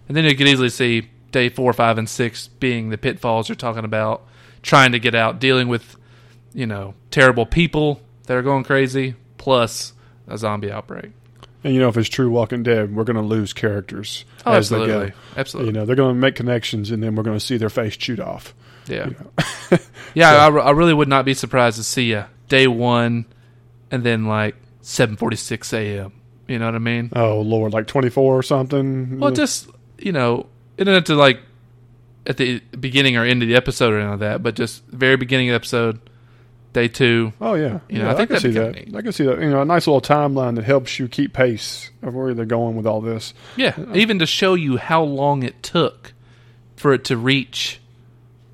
and 0.07 0.15
then 0.15 0.23
you 0.23 0.35
could 0.35 0.47
easily 0.47 0.69
see 0.69 1.09
day 1.31 1.49
four, 1.49 1.73
five, 1.73 1.97
and 1.97 2.07
six 2.07 2.47
being 2.47 2.89
the 2.89 2.97
pitfalls 2.97 3.49
you're 3.49 3.55
talking 3.55 3.85
about, 3.85 4.25
trying 4.61 4.93
to 4.93 4.99
get 4.99 5.15
out, 5.15 5.39
dealing 5.39 5.67
with 5.67 5.97
you 6.53 6.65
know 6.65 6.93
terrible 7.11 7.45
people 7.45 8.01
that 8.27 8.37
are 8.37 8.41
going 8.41 8.63
crazy, 8.63 9.15
plus 9.37 9.93
a 10.27 10.37
zombie 10.37 10.71
outbreak. 10.71 11.11
And 11.67 11.75
you 11.75 11.81
know, 11.81 11.89
if 11.89 11.97
it's 11.97 12.07
true 12.07 12.29
Walking 12.31 12.63
Dead, 12.63 12.95
we're 12.95 13.03
going 13.03 13.17
to 13.17 13.21
lose 13.21 13.51
characters 13.51 14.23
Oh, 14.45 14.53
as 14.53 14.69
they 14.69 14.77
absolutely, 14.77 15.09
go. 15.09 15.15
absolutely. 15.35 15.67
You 15.73 15.79
know, 15.79 15.85
they're 15.85 15.97
going 15.97 16.15
to 16.15 16.19
make 16.19 16.35
connections, 16.35 16.91
and 16.91 17.03
then 17.03 17.13
we're 17.15 17.23
going 17.23 17.37
to 17.37 17.45
see 17.45 17.57
their 17.57 17.69
face 17.69 17.97
chewed 17.97 18.21
off. 18.21 18.55
Yeah, 18.87 19.09
yeah. 20.13 20.29
I, 20.31 20.47
I 20.47 20.71
really 20.71 20.93
would 20.93 21.09
not 21.09 21.25
be 21.25 21.33
surprised 21.33 21.75
to 21.75 21.83
see 21.83 22.13
a 22.13 22.29
day 22.47 22.67
one, 22.67 23.25
and 23.91 24.01
then 24.01 24.27
like 24.27 24.55
seven 24.79 25.17
forty 25.17 25.35
six 25.35 25.73
a.m. 25.73 26.13
You 26.47 26.57
know 26.59 26.67
what 26.67 26.75
I 26.75 26.79
mean? 26.79 27.11
Oh 27.13 27.41
Lord, 27.41 27.73
like 27.73 27.87
twenty 27.87 28.09
four 28.09 28.37
or 28.37 28.43
something. 28.43 29.19
Well, 29.19 29.31
just 29.31 29.69
you 29.97 30.13
know, 30.13 30.47
it 30.77 30.85
didn't 30.85 30.93
have 30.93 31.03
to 31.05 31.15
like 31.15 31.41
at 32.25 32.37
the 32.37 32.59
beginning 32.79 33.17
or 33.17 33.25
end 33.25 33.41
of 33.43 33.49
the 33.49 33.55
episode 33.57 33.91
or 33.91 33.97
anything 33.97 34.11
like 34.11 34.19
that, 34.19 34.43
but 34.43 34.55
just 34.55 34.85
very 34.85 35.17
beginning 35.17 35.49
of 35.49 35.51
the 35.51 35.55
episode, 35.57 35.99
day 36.73 36.87
two. 36.87 37.33
Oh 37.41 37.53
yeah, 37.55 37.79
You 37.89 37.99
know, 37.99 38.05
yeah, 38.05 38.11
I 38.11 38.15
think 38.15 38.29
can 38.29 38.39
see 38.39 38.51
that. 38.51 38.75
kinda 38.75 38.97
I 38.97 39.01
can 39.01 39.11
see 39.11 39.25
that. 39.25 39.39
You 39.39 39.49
know, 39.49 39.61
a 39.61 39.65
nice 39.65 39.87
little 39.87 40.01
timeline 40.01 40.55
that 40.55 40.63
helps 40.65 40.99
you 40.99 41.07
keep 41.07 41.33
pace 41.33 41.89
of 42.01 42.13
where 42.15 42.33
they're 42.33 42.45
going 42.45 42.75
with 42.75 42.85
all 42.85 43.01
this. 43.01 43.33
Yeah, 43.55 43.73
uh, 43.77 43.95
even 43.95 44.19
to 44.19 44.25
show 44.25 44.53
you 44.53 44.77
how 44.77 45.03
long 45.03 45.43
it 45.43 45.61
took 45.63 46.13
for 46.75 46.93
it 46.93 47.03
to 47.05 47.17
reach 47.17 47.79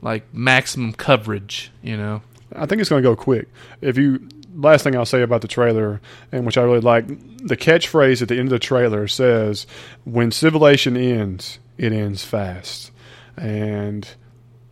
like 0.02 0.23
maximum 0.34 0.93
coverage. 0.93 1.71
You 1.82 1.97
know, 1.97 2.21
I 2.56 2.65
think 2.65 2.82
it's 2.82 2.89
going 2.89 3.04
to 3.04 3.10
go 3.10 3.15
quick. 3.15 3.47
If 3.82 3.97
you 3.97 4.28
last 4.56 4.84
thing 4.84 4.95
I'll 4.95 5.06
say 5.06 5.21
about 5.21 5.41
the 5.41 5.47
trailer, 5.47 5.99
and 6.32 6.45
which 6.45 6.58
I 6.58 6.62
really 6.62 6.80
like, 6.82 7.08
the 7.08 7.58
catchphrase 7.58 8.21
at 8.21 8.28
the 8.28 8.36
end 8.38 8.47
of 8.47 8.52
the 8.52 8.60
trailer 8.60 9.08
says, 9.08 9.65
"When 10.06 10.32
civilization 10.32 10.95
ends, 10.95 11.60
it 11.78 11.91
ends 11.91 12.23
fast," 12.23 12.91
and 13.38 14.08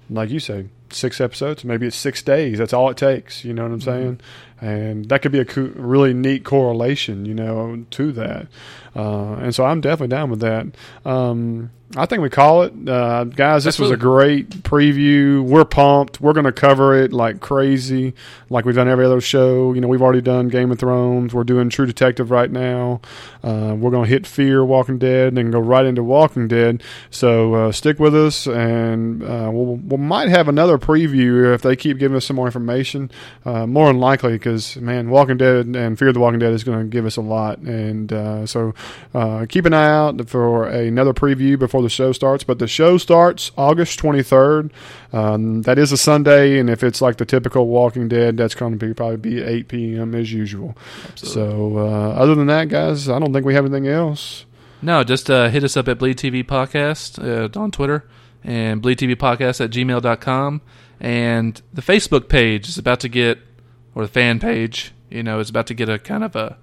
like 0.09 0.29
you 0.29 0.39
say, 0.39 0.67
six 0.93 1.21
episodes, 1.21 1.63
maybe 1.63 1.87
it's 1.87 1.95
six 1.95 2.21
days. 2.21 2.57
That's 2.57 2.73
all 2.73 2.89
it 2.89 2.97
takes. 2.97 3.43
You 3.43 3.53
know 3.53 3.63
what 3.63 3.71
I'm 3.71 3.79
mm-hmm. 3.79 3.89
saying? 3.89 4.21
And 4.61 5.09
that 5.09 5.23
could 5.23 5.31
be 5.31 5.39
a 5.39 5.45
co- 5.45 5.73
really 5.75 6.13
neat 6.13 6.45
correlation, 6.45 7.25
you 7.25 7.33
know, 7.33 7.83
to 7.89 8.11
that. 8.11 8.47
Uh, 8.95 9.33
and 9.33 9.55
so 9.55 9.65
I'm 9.65 9.81
definitely 9.81 10.15
down 10.15 10.29
with 10.29 10.41
that. 10.41 10.67
Um, 11.03 11.71
I 11.95 12.05
think 12.05 12.21
we 12.21 12.29
call 12.29 12.63
it, 12.63 12.73
uh, 12.87 13.25
guys. 13.25 13.65
This 13.65 13.77
was 13.77 13.91
a 13.91 13.97
great 13.97 14.49
preview. 14.49 15.43
We're 15.43 15.65
pumped. 15.65 16.21
We're 16.21 16.31
going 16.31 16.45
to 16.45 16.53
cover 16.53 16.95
it 16.95 17.11
like 17.11 17.41
crazy, 17.41 18.13
like 18.49 18.63
we've 18.63 18.75
done 18.75 18.87
every 18.87 19.05
other 19.05 19.19
show. 19.19 19.73
You 19.73 19.81
know, 19.81 19.89
we've 19.89 20.01
already 20.01 20.21
done 20.21 20.47
Game 20.47 20.71
of 20.71 20.79
Thrones. 20.79 21.33
We're 21.33 21.43
doing 21.43 21.69
True 21.69 21.85
Detective 21.85 22.31
right 22.31 22.49
now. 22.49 23.01
Uh, 23.43 23.75
we're 23.77 23.91
going 23.91 24.05
to 24.05 24.09
hit 24.09 24.25
Fear, 24.25 24.63
Walking 24.63 24.99
Dead, 24.99 25.29
and 25.29 25.37
then 25.37 25.51
go 25.51 25.59
right 25.59 25.85
into 25.85 26.01
Walking 26.01 26.47
Dead. 26.47 26.81
So 27.09 27.55
uh, 27.55 27.71
stick 27.73 27.99
with 27.99 28.15
us, 28.15 28.47
and 28.47 29.21
uh, 29.21 29.49
we'll, 29.51 29.75
we 29.75 29.97
might 29.97 30.29
have 30.29 30.47
another 30.47 30.77
preview 30.77 31.53
if 31.53 31.61
they 31.61 31.75
keep 31.75 31.97
giving 31.97 32.15
us 32.15 32.25
some 32.25 32.37
more 32.37 32.45
information. 32.45 33.11
Uh, 33.43 33.67
more 33.67 33.87
than 33.87 33.99
likely, 33.99 34.33
because 34.33 34.50
man, 34.77 35.09
Walking 35.09 35.37
Dead 35.37 35.65
and 35.67 35.97
Fear 35.97 36.13
the 36.13 36.19
Walking 36.19 36.39
Dead 36.39 36.53
is 36.53 36.63
going 36.63 36.79
to 36.79 36.85
give 36.85 37.05
us 37.05 37.17
a 37.17 37.21
lot, 37.21 37.59
and 37.59 38.11
uh, 38.11 38.45
so 38.45 38.73
uh, 39.13 39.45
keep 39.47 39.65
an 39.65 39.73
eye 39.73 39.89
out 39.89 40.29
for 40.29 40.67
another 40.67 41.13
preview 41.13 41.57
before 41.57 41.81
the 41.81 41.89
show 41.89 42.11
starts. 42.11 42.43
But 42.43 42.59
the 42.59 42.67
show 42.67 42.97
starts 42.97 43.51
August 43.57 43.99
23rd. 43.99 44.71
Um, 45.13 45.61
that 45.63 45.77
is 45.77 45.91
a 45.91 45.97
Sunday, 45.97 46.59
and 46.59 46.69
if 46.69 46.83
it's 46.83 47.01
like 47.01 47.17
the 47.17 47.25
typical 47.25 47.67
Walking 47.67 48.07
Dead, 48.07 48.37
that's 48.37 48.55
going 48.55 48.77
to 48.77 48.85
be 48.85 48.93
probably 48.93 49.17
be 49.17 49.41
8 49.41 49.67
p.m. 49.67 50.15
as 50.15 50.31
usual. 50.31 50.75
So 51.15 51.77
uh, 51.77 52.11
other 52.13 52.35
than 52.35 52.47
that, 52.47 52.69
guys, 52.69 53.09
I 53.09 53.19
don't 53.19 53.33
think 53.33 53.45
we 53.45 53.53
have 53.53 53.65
anything 53.65 53.87
else. 53.87 54.45
no, 54.81 55.03
just 55.03 55.29
uh, 55.29 55.49
hit 55.49 55.63
us 55.63 55.77
up 55.77 55.87
at 55.87 55.99
Bleed 55.99 56.17
TV 56.17 56.43
Podcast 56.43 57.19
uh, 57.23 57.59
on 57.59 57.71
Twitter 57.71 58.05
and 58.43 58.81
Bleed 58.81 58.97
TV 58.97 59.15
Podcast 59.15 59.63
at 59.63 59.69
gmail.com. 59.69 60.61
And 60.99 61.59
the 61.73 61.81
Facebook 61.81 62.29
page 62.29 62.69
is 62.69 62.77
about 62.77 62.99
to 63.01 63.09
get, 63.09 63.39
or 63.95 64.03
the 64.03 64.11
fan 64.11 64.39
page, 64.39 64.93
you 65.09 65.23
know, 65.23 65.39
is 65.39 65.49
about 65.49 65.67
to 65.67 65.73
get 65.73 65.89
a 65.89 65.99
kind 65.99 66.23
of 66.23 66.35
a 66.35 66.57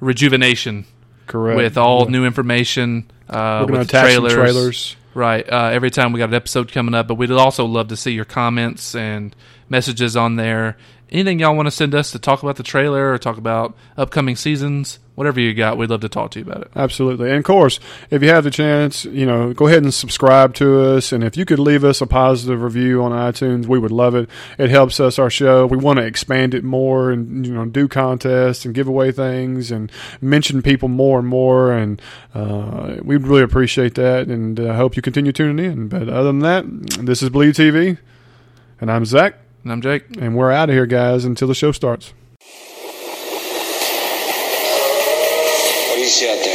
rejuvenation 0.00 0.84
Correct. 1.26 1.56
with 1.56 1.76
all 1.78 2.04
Yeah. 2.04 2.10
new 2.10 2.24
information. 2.26 3.10
Uh, 3.28 3.64
We're 3.68 3.78
with 3.78 3.90
trailers. 3.90 4.34
trailers. 4.34 4.96
Right. 5.14 5.48
Uh, 5.50 5.70
every 5.72 5.90
time 5.90 6.12
we 6.12 6.18
got 6.18 6.28
an 6.30 6.34
episode 6.34 6.72
coming 6.72 6.94
up, 6.94 7.06
but 7.06 7.14
we'd 7.14 7.30
also 7.30 7.64
love 7.64 7.88
to 7.88 7.96
see 7.96 8.12
your 8.12 8.24
comments 8.24 8.94
and 8.94 9.34
messages 9.68 10.16
on 10.16 10.36
there. 10.36 10.76
Anything 11.10 11.38
y'all 11.38 11.54
want 11.54 11.66
to 11.66 11.70
send 11.70 11.94
us 11.94 12.10
to 12.12 12.18
talk 12.18 12.42
about 12.42 12.56
the 12.56 12.62
trailer 12.62 13.12
or 13.12 13.18
talk 13.18 13.36
about 13.36 13.76
upcoming 13.96 14.36
seasons, 14.36 14.98
whatever 15.14 15.38
you 15.38 15.54
got, 15.54 15.76
we'd 15.76 15.90
love 15.90 16.00
to 16.00 16.08
talk 16.08 16.30
to 16.32 16.40
you 16.40 16.44
about 16.44 16.62
it. 16.62 16.70
Absolutely. 16.74 17.28
And 17.28 17.38
of 17.38 17.44
course, 17.44 17.78
if 18.10 18.22
you 18.22 18.30
have 18.30 18.44
the 18.44 18.50
chance, 18.50 19.04
you 19.04 19.26
know, 19.26 19.52
go 19.52 19.66
ahead 19.66 19.82
and 19.82 19.92
subscribe 19.92 20.54
to 20.54 20.80
us. 20.80 21.12
And 21.12 21.22
if 21.22 21.36
you 21.36 21.44
could 21.44 21.58
leave 21.58 21.84
us 21.84 22.00
a 22.00 22.06
positive 22.06 22.62
review 22.62 23.02
on 23.02 23.12
iTunes, 23.12 23.66
we 23.66 23.78
would 23.78 23.92
love 23.92 24.14
it. 24.14 24.28
It 24.58 24.70
helps 24.70 24.98
us, 24.98 25.18
our 25.18 25.30
show. 25.30 25.66
We 25.66 25.76
want 25.76 25.98
to 25.98 26.06
expand 26.06 26.54
it 26.54 26.64
more 26.64 27.10
and, 27.10 27.46
you 27.46 27.54
know, 27.54 27.66
do 27.66 27.86
contests 27.86 28.64
and 28.64 28.74
give 28.74 28.88
away 28.88 29.12
things 29.12 29.70
and 29.70 29.92
mention 30.20 30.62
people 30.62 30.88
more 30.88 31.18
and 31.18 31.28
more. 31.28 31.72
And 31.72 32.00
uh, 32.34 32.96
we'd 33.02 33.26
really 33.26 33.42
appreciate 33.42 33.94
that. 33.96 34.28
And 34.28 34.58
I 34.58 34.68
uh, 34.68 34.76
hope 34.76 34.96
you 34.96 35.02
continue 35.02 35.32
tuning 35.32 35.64
in. 35.64 35.88
But 35.88 36.08
other 36.08 36.24
than 36.24 36.40
that, 36.40 36.64
this 37.04 37.22
is 37.22 37.30
Bleed 37.30 37.54
TV. 37.54 37.98
And 38.80 38.90
I'm 38.90 39.04
Zach. 39.04 39.43
And 39.64 39.72
I'm 39.72 39.80
Jake. 39.80 40.04
And 40.18 40.36
we're 40.36 40.52
out 40.52 40.68
of 40.68 40.74
here, 40.74 40.84
guys, 40.84 41.24
until 41.24 41.48
the 41.48 41.54
show 41.54 41.72
starts. 41.72 42.12
What 45.88 45.94
do 45.94 46.00
you 46.00 46.06
see 46.06 46.30
out 46.30 46.44
there? 46.44 46.53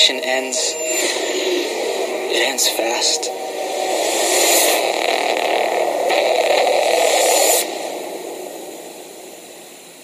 Civilization 0.00 0.30
ends, 0.30 0.74
it 2.32 2.48
ends 2.48 2.68
fast. 2.70 3.29